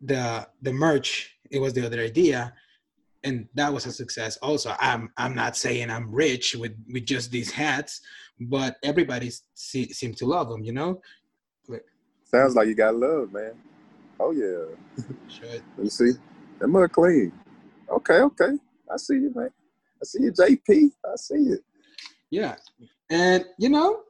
the 0.00 0.48
the 0.62 0.72
merch, 0.72 1.36
it 1.50 1.58
was 1.58 1.72
the 1.74 1.84
other 1.84 2.00
idea 2.00 2.54
and 3.26 3.48
that 3.54 3.72
was 3.72 3.84
a 3.86 3.92
success. 3.92 4.36
Also 4.38 4.74
i'm 4.78 5.10
i'm 5.18 5.34
not 5.34 5.56
saying 5.56 5.90
i'm 5.90 6.10
rich 6.10 6.54
with 6.54 6.72
with 6.92 7.04
just 7.04 7.30
these 7.30 7.50
hats 7.50 8.00
but 8.40 8.76
everybody 8.82 9.30
see, 9.54 9.92
seemed 9.92 10.16
to 10.16 10.26
love 10.26 10.48
them 10.48 10.62
you 10.62 10.72
know? 10.72 11.00
Sounds 12.24 12.56
like 12.56 12.66
you 12.66 12.74
got 12.74 12.94
love 12.94 13.32
man. 13.32 13.52
Oh 14.18 14.32
yeah. 14.32 14.74
Let 15.42 15.78
me 15.78 15.88
see. 15.88 16.12
That 16.58 16.68
mud 16.68 16.90
clean. 16.92 17.32
Okay 17.90 18.20
okay. 18.20 18.52
I 18.92 18.96
see 18.96 19.14
you 19.14 19.32
man. 19.34 19.50
I 20.02 20.04
see 20.04 20.22
you 20.22 20.32
jp 20.32 20.90
i 21.04 21.16
see 21.16 21.38
you. 21.38 21.58
Yeah. 22.30 22.56
And 23.10 23.44
you 23.58 23.68
know 23.68 24.00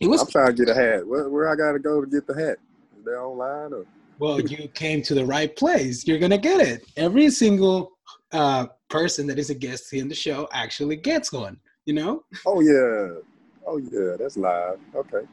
it 0.00 0.08
was 0.08 0.22
i'm 0.22 0.28
trying 0.28 0.54
to 0.56 0.64
get 0.64 0.68
a 0.68 0.74
hat. 0.74 1.06
Where, 1.06 1.28
where 1.28 1.48
i 1.48 1.54
gotta 1.54 1.78
go 1.78 2.00
to 2.00 2.06
get 2.06 2.26
the 2.26 2.34
hat? 2.34 2.58
Is 2.98 3.04
they 3.04 3.12
online 3.12 3.72
or? 3.72 3.86
Well 4.18 4.40
you 4.40 4.68
came 4.68 5.02
to 5.02 5.14
the 5.14 5.24
right 5.24 5.54
place. 5.56 6.06
You're 6.06 6.18
gonna 6.18 6.38
get 6.38 6.60
it. 6.60 6.84
Every 6.96 7.30
single 7.30 7.92
uh, 8.32 8.66
person 8.88 9.26
that 9.26 9.38
is 9.38 9.50
a 9.50 9.54
guest 9.54 9.88
here 9.90 10.02
in 10.02 10.08
the 10.08 10.14
show 10.14 10.48
actually 10.52 10.96
gets 10.96 11.32
one. 11.32 11.58
You 11.84 11.94
know? 11.94 12.24
Oh 12.46 12.60
yeah, 12.60 13.20
oh 13.66 13.78
yeah, 13.78 14.16
that's 14.18 14.36
live. 14.36 14.78
Okay. 14.94 15.26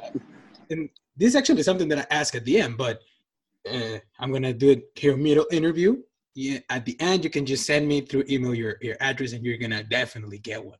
and 0.70 0.88
this 1.16 1.28
actually 1.28 1.28
is 1.28 1.36
actually 1.36 1.62
something 1.62 1.88
that 1.88 1.98
I 1.98 2.14
ask 2.14 2.34
at 2.34 2.44
the 2.44 2.60
end, 2.60 2.78
but 2.78 3.00
uh, 3.70 3.98
I'm 4.18 4.32
gonna 4.32 4.54
do 4.54 4.70
it 4.70 4.84
here 4.94 5.16
middle 5.16 5.46
interview. 5.50 5.96
Yeah, 6.34 6.60
at 6.70 6.86
the 6.86 6.98
end, 7.00 7.24
you 7.24 7.30
can 7.30 7.44
just 7.44 7.66
send 7.66 7.86
me 7.86 8.00
through 8.00 8.24
email 8.30 8.54
your 8.54 8.76
your 8.80 8.96
address, 9.00 9.32
and 9.32 9.44
you're 9.44 9.58
gonna 9.58 9.84
definitely 9.84 10.38
get 10.38 10.64
one. 10.64 10.78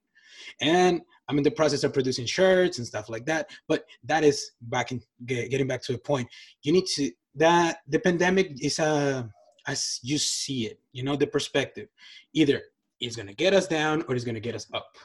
And 0.61 1.03
I'm 1.29 1.39
in 1.39 1.45
the 1.45 1.51
process 1.51 1.85
of 1.85 1.93
producing 1.93 2.27
shirts 2.27 2.79
and 2.79 2.87
stuff 2.87 3.09
like 3.09 3.27
that. 3.27 3.51
But 3.69 3.85
that 4.05 4.25
is 4.25 4.53
back 4.63 4.93
in 4.93 5.01
getting 5.27 5.67
back 5.67 5.83
to 5.83 5.95
a 5.95 5.99
point. 5.99 6.29
You 6.63 6.73
need 6.73 6.87
to 6.97 7.11
that 7.37 7.79
the 7.87 7.99
pandemic 7.99 8.65
is 8.65 8.79
a 8.79 9.31
as 9.71 10.01
you 10.03 10.19
see 10.19 10.67
it, 10.67 10.81
you 10.93 11.03
know, 11.03 11.17
the 11.17 11.27
perspective. 11.27 11.89
Either 12.33 12.63
it's 13.01 13.17
going 13.17 13.29
to 13.29 13.35
get 13.35 13.55
us 13.55 13.67
down 13.67 14.03
or 14.09 14.15
it's 14.15 14.25
going 14.25 14.35
to 14.35 14.41
get 14.41 14.55
us 14.55 14.67
up. 14.75 14.97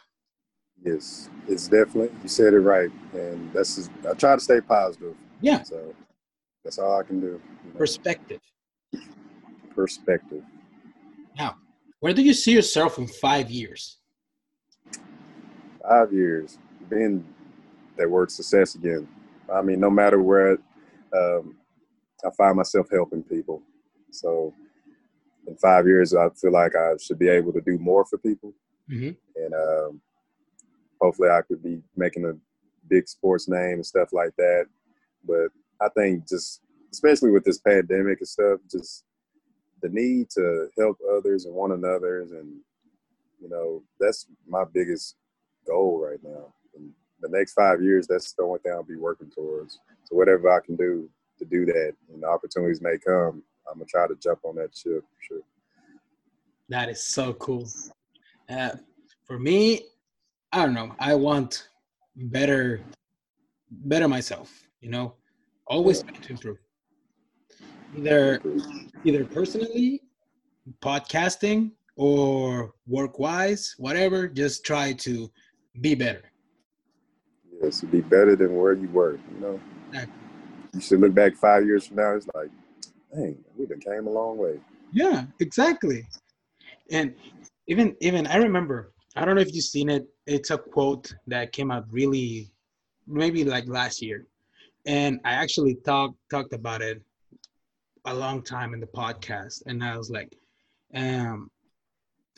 Yes, 0.83 1.29
it's 1.47 1.67
definitely, 1.67 2.11
you 2.21 2.27
said 2.27 2.53
it 2.53 2.59
right. 2.59 2.91
And 3.13 3.53
that's, 3.53 3.75
just, 3.77 3.91
I 4.09 4.13
try 4.13 4.35
to 4.35 4.41
stay 4.41 4.61
positive. 4.61 5.15
Yeah. 5.41 5.63
So 5.63 5.93
that's 6.63 6.79
all 6.79 6.99
I 6.99 7.03
can 7.03 7.19
do. 7.19 7.27
You 7.27 7.71
know? 7.71 7.77
Perspective. 7.77 8.41
Perspective. 9.73 10.43
Now, 11.37 11.55
where 11.99 12.13
do 12.13 12.21
you 12.21 12.33
see 12.33 12.53
yourself 12.53 12.97
in 12.97 13.07
five 13.07 13.49
years? 13.49 13.97
Five 15.87 16.11
years, 16.11 16.57
being 16.89 17.25
that 17.97 18.09
word 18.09 18.31
success 18.31 18.75
again. 18.75 19.07
I 19.53 19.61
mean, 19.61 19.79
no 19.79 19.89
matter 19.89 20.21
where 20.21 20.57
um, 21.15 21.55
I 22.25 22.29
find 22.37 22.57
myself 22.57 22.87
helping 22.91 23.23
people, 23.23 23.61
so 24.15 24.53
in 25.47 25.55
five 25.57 25.85
years, 25.85 26.13
I 26.13 26.29
feel 26.29 26.51
like 26.51 26.75
I 26.75 26.93
should 27.01 27.19
be 27.19 27.29
able 27.29 27.53
to 27.53 27.61
do 27.61 27.77
more 27.77 28.05
for 28.05 28.17
people, 28.17 28.53
mm-hmm. 28.89 29.11
and 29.35 29.53
um, 29.53 30.01
hopefully, 31.01 31.29
I 31.29 31.41
could 31.41 31.61
be 31.63 31.81
making 31.95 32.25
a 32.25 32.33
big 32.87 33.07
sports 33.07 33.47
name 33.47 33.75
and 33.75 33.85
stuff 33.85 34.09
like 34.11 34.35
that. 34.37 34.65
But 35.23 35.49
I 35.81 35.89
think 35.89 36.27
just 36.27 36.61
especially 36.91 37.31
with 37.31 37.43
this 37.43 37.59
pandemic 37.59 38.19
and 38.19 38.27
stuff, 38.27 38.59
just 38.71 39.03
the 39.81 39.89
need 39.89 40.29
to 40.31 40.69
help 40.77 40.97
others 41.15 41.45
and 41.45 41.53
one 41.53 41.73
another, 41.73 42.21
and 42.21 42.59
you 43.41 43.49
know, 43.49 43.83
that's 43.99 44.27
my 44.47 44.63
biggest 44.73 45.15
goal 45.67 45.99
right 45.99 46.19
now. 46.23 46.53
In 46.75 46.91
the 47.21 47.29
next 47.29 47.53
five 47.53 47.81
years, 47.81 48.07
that's 48.07 48.33
the 48.33 48.43
only 48.43 48.59
thing 48.59 48.71
I'll 48.71 48.83
be 48.83 48.95
working 48.95 49.29
towards. 49.29 49.79
So 50.05 50.15
whatever 50.15 50.49
I 50.51 50.59
can 50.65 50.75
do 50.75 51.09
to 51.39 51.45
do 51.45 51.65
that, 51.65 51.93
and 52.11 52.23
the 52.23 52.27
opportunities 52.27 52.81
may 52.81 52.97
come, 52.97 53.43
I'm 53.75 53.79
gonna 53.79 53.87
try 53.87 54.07
to 54.07 54.15
jump 54.15 54.39
on 54.43 54.55
that 54.55 54.73
ship 54.73 55.03
for 55.03 55.21
sure. 55.21 55.41
That 56.69 56.87
is 56.87 57.03
so 57.03 57.33
cool. 57.33 57.67
Uh, 58.47 58.69
for 59.25 59.37
me, 59.37 59.81
I 60.53 60.65
don't 60.65 60.73
know. 60.73 60.95
I 60.97 61.13
want 61.15 61.67
better, 62.15 62.79
better 63.69 64.07
myself. 64.07 64.69
You 64.79 64.91
know, 64.91 65.15
always 65.67 66.05
yeah. 66.05 66.19
to 66.21 66.31
improve. 66.31 66.57
Either, 67.97 68.41
either 69.03 69.25
personally, 69.25 70.01
podcasting, 70.81 71.71
or 71.97 72.73
work-wise, 72.87 73.75
whatever. 73.77 74.27
Just 74.27 74.63
try 74.63 74.93
to 74.93 75.29
be 75.81 75.95
better. 75.95 76.31
Yes, 77.61 77.81
to 77.81 77.87
be 77.87 77.99
better 77.99 78.37
than 78.37 78.55
where 78.55 78.73
you 78.73 78.87
were. 78.89 79.19
You 79.33 79.39
know, 79.41 79.59
exactly. 79.89 80.13
you 80.73 80.79
should 80.79 81.01
look 81.01 81.13
back 81.13 81.35
five 81.35 81.65
years 81.65 81.87
from 81.87 81.97
now. 81.97 82.15
It's 82.15 82.27
like 82.33 82.49
dang, 83.15 83.37
we 83.57 83.65
have 83.69 83.79
came 83.79 84.07
a 84.07 84.11
long 84.11 84.37
way. 84.37 84.59
Yeah, 84.91 85.25
exactly. 85.39 86.07
And 86.91 87.15
even 87.67 87.95
even 87.99 88.27
I 88.27 88.37
remember, 88.37 88.93
I 89.15 89.25
don't 89.25 89.35
know 89.35 89.41
if 89.41 89.53
you've 89.53 89.65
seen 89.65 89.89
it. 89.89 90.07
It's 90.27 90.51
a 90.51 90.57
quote 90.57 91.13
that 91.27 91.51
came 91.51 91.71
out 91.71 91.85
really 91.91 92.51
maybe 93.07 93.43
like 93.43 93.67
last 93.67 94.01
year. 94.01 94.27
and 94.85 95.19
I 95.25 95.33
actually 95.33 95.75
talked 95.75 96.17
talked 96.29 96.53
about 96.53 96.81
it 96.81 97.01
a 98.05 98.13
long 98.13 98.43
time 98.43 98.73
in 98.73 98.79
the 98.79 98.87
podcast, 98.87 99.63
and 99.65 99.83
I 99.83 99.97
was 99.97 100.09
like, 100.11 100.31
um, 100.93 101.49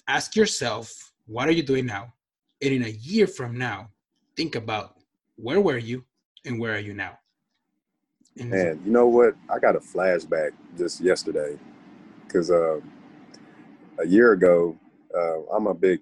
ask 0.08 0.36
yourself, 0.36 1.14
what 1.26 1.48
are 1.48 1.52
you 1.52 1.64
doing 1.64 1.86
now? 1.86 2.14
And 2.62 2.74
in 2.74 2.84
a 2.86 2.90
year 2.90 3.28
from 3.28 3.58
now, 3.58 3.90
think 4.38 4.56
about 4.56 4.96
where 5.36 5.62
were 5.62 5.78
you 5.78 6.06
and 6.46 6.60
where 6.60 6.74
are 6.74 6.80
you 6.80 6.94
now? 6.94 7.20
And 8.40 8.50
Man, 8.50 8.82
you 8.86 8.92
know 8.92 9.08
what? 9.08 9.36
I 9.50 9.60
got 9.60 9.76
a 9.76 9.80
flashback 9.80 10.52
just 10.78 11.02
yesterday 11.02 11.58
because 12.26 12.52
uh, 12.52 12.80
a 14.00 14.06
year 14.06 14.34
ago, 14.34 14.78
uh, 15.16 15.42
I'm 15.54 15.68
a 15.68 15.74
big 15.74 16.02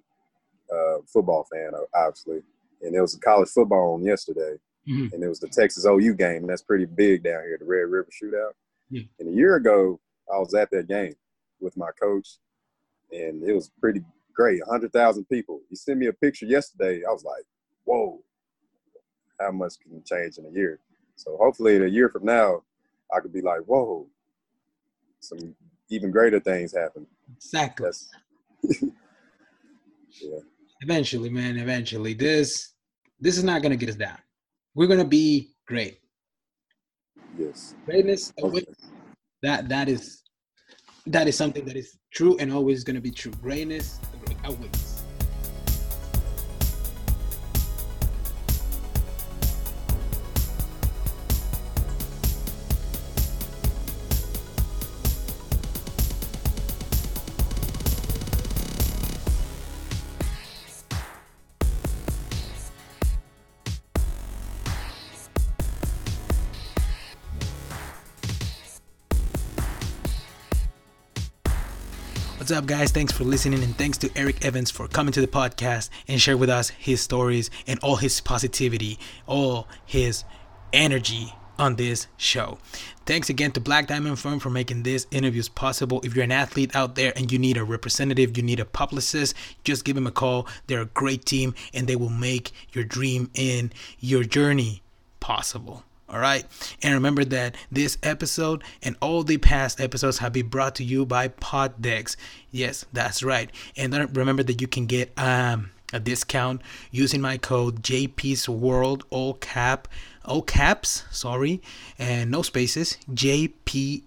uh, 0.72 0.98
football 1.06 1.46
fan, 1.50 1.72
obviously, 1.94 2.42
and 2.82 2.94
there 2.94 3.02
was 3.02 3.14
a 3.14 3.20
college 3.20 3.48
football 3.48 3.94
on 3.94 4.02
yesterday, 4.02 4.56
mm-hmm. 4.88 5.14
and 5.14 5.22
it 5.22 5.28
was 5.28 5.40
the 5.40 5.48
Texas 5.48 5.86
OU 5.86 6.14
game, 6.14 6.42
and 6.42 6.48
that's 6.48 6.62
pretty 6.62 6.86
big 6.86 7.22
down 7.24 7.42
here, 7.42 7.56
the 7.58 7.64
Red 7.64 7.88
River 7.88 8.08
Shootout. 8.10 8.52
Mm-hmm. 8.92 9.06
And 9.18 9.28
a 9.28 9.32
year 9.32 9.56
ago, 9.56 10.00
I 10.32 10.38
was 10.38 10.54
at 10.54 10.70
that 10.72 10.88
game 10.88 11.14
with 11.60 11.76
my 11.76 11.90
coach, 12.00 12.38
and 13.12 13.42
it 13.42 13.54
was 13.54 13.70
pretty 13.80 14.02
great. 14.34 14.60
100,000 14.66 15.24
people. 15.28 15.60
He 15.70 15.76
sent 15.76 15.98
me 15.98 16.06
a 16.06 16.12
picture 16.12 16.46
yesterday. 16.46 17.02
I 17.08 17.12
was 17.12 17.24
like, 17.24 17.44
whoa, 17.84 18.20
how 19.40 19.52
much 19.52 19.74
can 19.80 20.02
change 20.04 20.38
in 20.38 20.46
a 20.46 20.50
year? 20.50 20.80
So 21.16 21.36
hopefully, 21.40 21.76
in 21.76 21.82
a 21.82 21.88
year 21.88 22.08
from 22.08 22.24
now, 22.24 22.62
I 23.14 23.20
could 23.20 23.32
be 23.32 23.40
like, 23.40 23.60
whoa, 23.60 24.06
some 25.20 25.54
even 25.88 26.10
greater 26.10 26.40
things 26.40 26.74
happen. 26.74 27.06
Exactly. 27.36 27.90
yeah. 28.62 30.38
Eventually, 30.82 31.30
man. 31.30 31.56
Eventually, 31.56 32.14
this 32.14 32.74
this 33.20 33.38
is 33.38 33.44
not 33.44 33.62
gonna 33.62 33.76
get 33.76 33.88
us 33.88 33.96
down. 33.96 34.18
We're 34.74 34.88
gonna 34.88 35.04
be 35.04 35.54
great. 35.66 36.00
Yes. 37.38 37.74
Greatness. 37.86 38.32
Okay. 38.40 38.64
That 39.42 39.68
that 39.68 39.88
is 39.88 40.22
that 41.06 41.28
is 41.28 41.36
something 41.36 41.64
that 41.64 41.76
is 41.76 41.98
true 42.12 42.36
and 42.38 42.52
always 42.52 42.84
gonna 42.84 43.00
be 43.00 43.10
true. 43.10 43.32
Greatness 43.42 44.00
awaits. 44.44 44.95
Up, 72.56 72.66
guys? 72.66 72.90
Thanks 72.90 73.12
for 73.12 73.24
listening, 73.24 73.62
and 73.62 73.76
thanks 73.76 73.98
to 73.98 74.10
Eric 74.16 74.42
Evans 74.42 74.70
for 74.70 74.88
coming 74.88 75.12
to 75.12 75.20
the 75.20 75.26
podcast 75.26 75.90
and 76.08 76.18
share 76.18 76.38
with 76.38 76.48
us 76.48 76.70
his 76.70 77.02
stories 77.02 77.50
and 77.66 77.78
all 77.80 77.96
his 77.96 78.20
positivity, 78.22 78.98
all 79.26 79.68
his 79.84 80.24
energy 80.72 81.34
on 81.58 81.76
this 81.76 82.06
show. 82.16 82.56
Thanks 83.04 83.28
again 83.28 83.52
to 83.52 83.60
Black 83.60 83.88
Diamond 83.88 84.18
Firm 84.18 84.40
for 84.40 84.48
making 84.48 84.84
this 84.84 85.06
interviews 85.10 85.50
possible. 85.50 86.00
If 86.02 86.14
you're 86.14 86.24
an 86.24 86.32
athlete 86.32 86.74
out 86.74 86.94
there 86.94 87.12
and 87.14 87.30
you 87.30 87.38
need 87.38 87.58
a 87.58 87.64
representative, 87.64 88.38
you 88.38 88.42
need 88.42 88.60
a 88.60 88.64
publicist, 88.64 89.34
just 89.62 89.84
give 89.84 89.94
them 89.94 90.06
a 90.06 90.10
call. 90.10 90.48
They're 90.66 90.80
a 90.80 90.86
great 90.86 91.26
team 91.26 91.54
and 91.74 91.86
they 91.86 91.96
will 91.96 92.08
make 92.08 92.52
your 92.72 92.84
dream 92.84 93.30
in 93.34 93.70
your 94.00 94.24
journey 94.24 94.82
possible. 95.20 95.84
All 96.08 96.20
right. 96.20 96.44
And 96.82 96.94
remember 96.94 97.24
that 97.24 97.56
this 97.70 97.98
episode 98.02 98.62
and 98.82 98.96
all 99.02 99.24
the 99.24 99.38
past 99.38 99.80
episodes 99.80 100.18
have 100.18 100.32
been 100.32 100.48
brought 100.48 100.76
to 100.76 100.84
you 100.84 101.04
by 101.04 101.28
Poddex. 101.28 102.16
Yes, 102.52 102.86
that's 102.92 103.24
right. 103.24 103.50
And 103.76 103.92
remember 104.16 104.44
that 104.44 104.60
you 104.60 104.68
can 104.68 104.86
get 104.86 105.12
um, 105.18 105.70
a 105.92 105.98
discount 105.98 106.62
using 106.92 107.20
my 107.20 107.38
code 107.38 107.82
JP's 107.82 108.48
World, 108.48 109.04
all 109.10 109.34
cap, 109.34 109.88
all 110.24 110.42
caps, 110.42 111.04
sorry, 111.10 111.60
and 111.98 112.30
no 112.30 112.42
spaces. 112.42 112.98
JPSWORLD. 113.12 114.04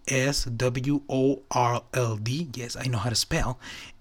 Yes, 2.58 2.78
I 2.78 2.86
know 2.86 2.98
how 3.00 3.10
to 3.10 3.16
spell. 3.16 3.60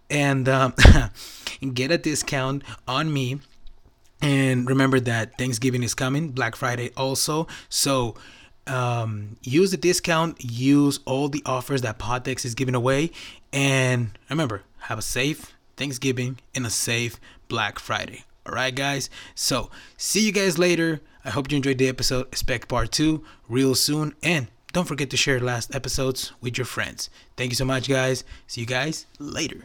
And 0.09 0.49
um, 0.49 0.73
get 1.75 1.91
a 1.91 1.99
discount 1.99 2.63
on 2.87 3.13
me 3.13 3.41
and 4.21 4.69
remember 4.69 5.01
that 5.01 5.39
Thanksgiving 5.39 5.83
is 5.83 5.95
coming, 5.95 6.31
Black 6.31 6.57
Friday 6.57 6.91
also. 6.97 7.47
So 7.69 8.15
um, 8.67 9.37
use 9.43 9.71
the 9.71 9.77
discount, 9.77 10.43
use 10.43 11.01
all 11.05 11.29
the 11.29 11.43
offers 11.47 11.83
that 11.83 11.99
Poddex 11.99 12.45
is 12.45 12.55
giving 12.55 12.75
away. 12.75 13.11
And 13.53 14.11
remember, 14.29 14.63
have 14.81 14.99
a 14.99 15.03
safe 15.03 15.55
Thanksgiving 15.77 16.39
and 16.55 16.67
a 16.67 16.71
safe 16.71 17.21
Black 17.49 17.79
Friday. 17.79 18.25
All 18.47 18.55
right, 18.55 18.75
guys. 18.75 19.11
So 19.35 19.71
see 19.97 20.25
you 20.25 20.33
guys 20.33 20.59
later. 20.59 21.01
I 21.25 21.31
hope 21.31 21.51
you 21.51 21.57
enjoyed 21.57 21.79
the 21.79 21.89
episode. 21.89 22.27
Expect 22.29 22.69
part 22.69 22.93
two 22.93 23.25
real 23.49 23.75
soon. 23.75 24.15
And 24.23 24.49
don't 24.73 24.87
forget 24.87 25.11
to 25.11 25.17
share 25.17 25.41
last 25.41 25.75
episodes 25.75 26.33
with 26.41 26.59
your 26.59 26.65
friends. 26.65 27.11
Thank 27.37 27.51
you 27.51 27.57
so 27.57 27.65
much, 27.65 27.89
guys. 27.89 28.25
See 28.47 28.63
you 28.63 28.67
guys 28.67 29.07
later. 29.19 29.65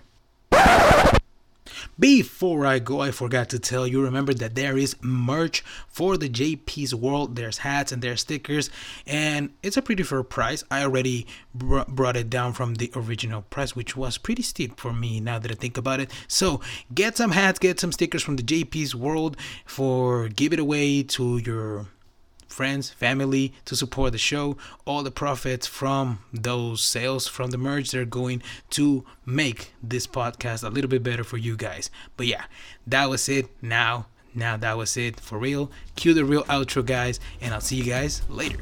Before 1.98 2.66
I 2.66 2.80
go, 2.80 3.02
I 3.02 3.12
forgot 3.12 3.50
to 3.50 3.60
tell 3.60 3.88
you 3.88 4.02
remember 4.02 4.34
that 4.34 4.56
there 4.56 4.78
is 4.78 4.96
merch 5.02 5.64
for 5.88 6.18
the 6.18 6.30
JP's 6.30 6.94
World. 6.94 7.36
There's 7.36 7.60
hats 7.60 7.92
and 7.92 8.02
there's 8.02 8.22
stickers, 8.22 8.70
and 9.06 9.52
it's 9.62 9.78
a 9.78 9.82
pretty 9.82 10.04
fair 10.04 10.24
price. 10.24 10.64
I 10.70 10.84
already 10.84 11.28
br- 11.54 11.82
brought 11.88 12.18
it 12.18 12.30
down 12.30 12.54
from 12.54 12.76
the 12.76 12.92
original 12.96 13.44
price, 13.44 13.76
which 13.76 13.96
was 13.96 14.18
pretty 14.18 14.44
steep 14.44 14.80
for 14.80 14.94
me 14.94 15.20
now 15.20 15.40
that 15.40 15.52
I 15.52 15.56
think 15.56 15.78
about 15.78 16.00
it. 16.00 16.12
So 16.28 16.62
get 16.94 17.18
some 17.18 17.32
hats, 17.32 17.60
get 17.60 17.80
some 17.80 17.92
stickers 17.92 18.24
from 18.24 18.36
the 18.36 18.44
JP's 18.44 18.96
World 18.96 19.38
for 19.66 20.30
give 20.30 20.54
it 20.54 20.60
away 20.60 21.04
to 21.04 21.38
your 21.38 21.88
friends, 22.54 22.91
family 22.91 23.51
to 23.66 23.76
support 23.76 24.12
the 24.12 24.18
show. 24.18 24.56
All 24.86 25.04
the 25.04 25.12
profits 25.12 25.68
from 25.68 26.20
those 26.32 26.84
sales 26.84 27.28
from 27.28 27.51
the 27.51 27.58
merch 27.58 27.91
they're 27.91 28.06
going 28.06 28.41
to 28.70 29.04
make 29.26 29.74
this 29.82 30.08
podcast 30.08 30.64
a 30.64 30.70
little 30.70 30.89
bit 30.89 31.04
better 31.04 31.24
for 31.24 31.38
you 31.38 31.58
guys. 31.58 31.89
But 32.16 32.28
yeah, 32.28 32.45
that 32.88 33.10
was 33.10 33.28
it. 33.28 33.47
Now, 33.62 34.06
now 34.36 34.56
that 34.58 34.78
was 34.78 34.95
it 34.95 35.20
for 35.20 35.38
real. 35.38 35.72
Cue 35.95 36.14
the 36.14 36.24
real 36.24 36.43
outro, 36.45 36.86
guys, 36.86 37.20
and 37.41 37.54
I'll 37.54 37.62
see 37.62 37.76
you 37.76 37.84
guys 37.84 38.22
later. 38.30 38.60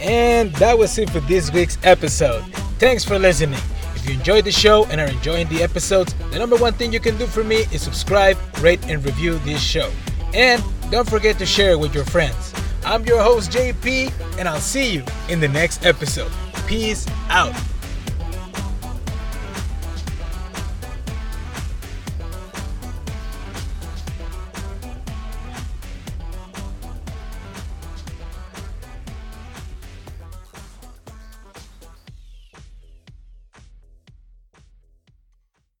And 0.00 0.52
that 0.56 0.76
was 0.76 0.98
it 0.98 1.08
for 1.10 1.20
this 1.20 1.52
week's 1.52 1.78
episode. 1.82 2.44
Thanks 2.78 3.04
for 3.04 3.18
listening. 3.18 3.60
If 4.04 4.10
you 4.10 4.18
enjoyed 4.18 4.44
the 4.44 4.52
show 4.52 4.84
and 4.90 5.00
are 5.00 5.06
enjoying 5.06 5.48
the 5.48 5.62
episodes, 5.62 6.12
the 6.30 6.38
number 6.38 6.56
one 6.56 6.74
thing 6.74 6.92
you 6.92 7.00
can 7.00 7.16
do 7.16 7.26
for 7.26 7.42
me 7.42 7.64
is 7.72 7.80
subscribe, 7.80 8.36
rate, 8.60 8.84
and 8.86 9.02
review 9.02 9.38
this 9.46 9.62
show. 9.62 9.90
And 10.34 10.62
don't 10.90 11.08
forget 11.08 11.38
to 11.38 11.46
share 11.46 11.70
it 11.70 11.80
with 11.80 11.94
your 11.94 12.04
friends. 12.04 12.52
I'm 12.84 13.06
your 13.06 13.22
host, 13.22 13.50
JP, 13.50 14.12
and 14.38 14.46
I'll 14.46 14.60
see 14.60 14.92
you 14.92 15.04
in 15.30 15.40
the 15.40 15.48
next 15.48 15.86
episode. 15.86 16.30
Peace 16.66 17.06
out. 17.30 17.54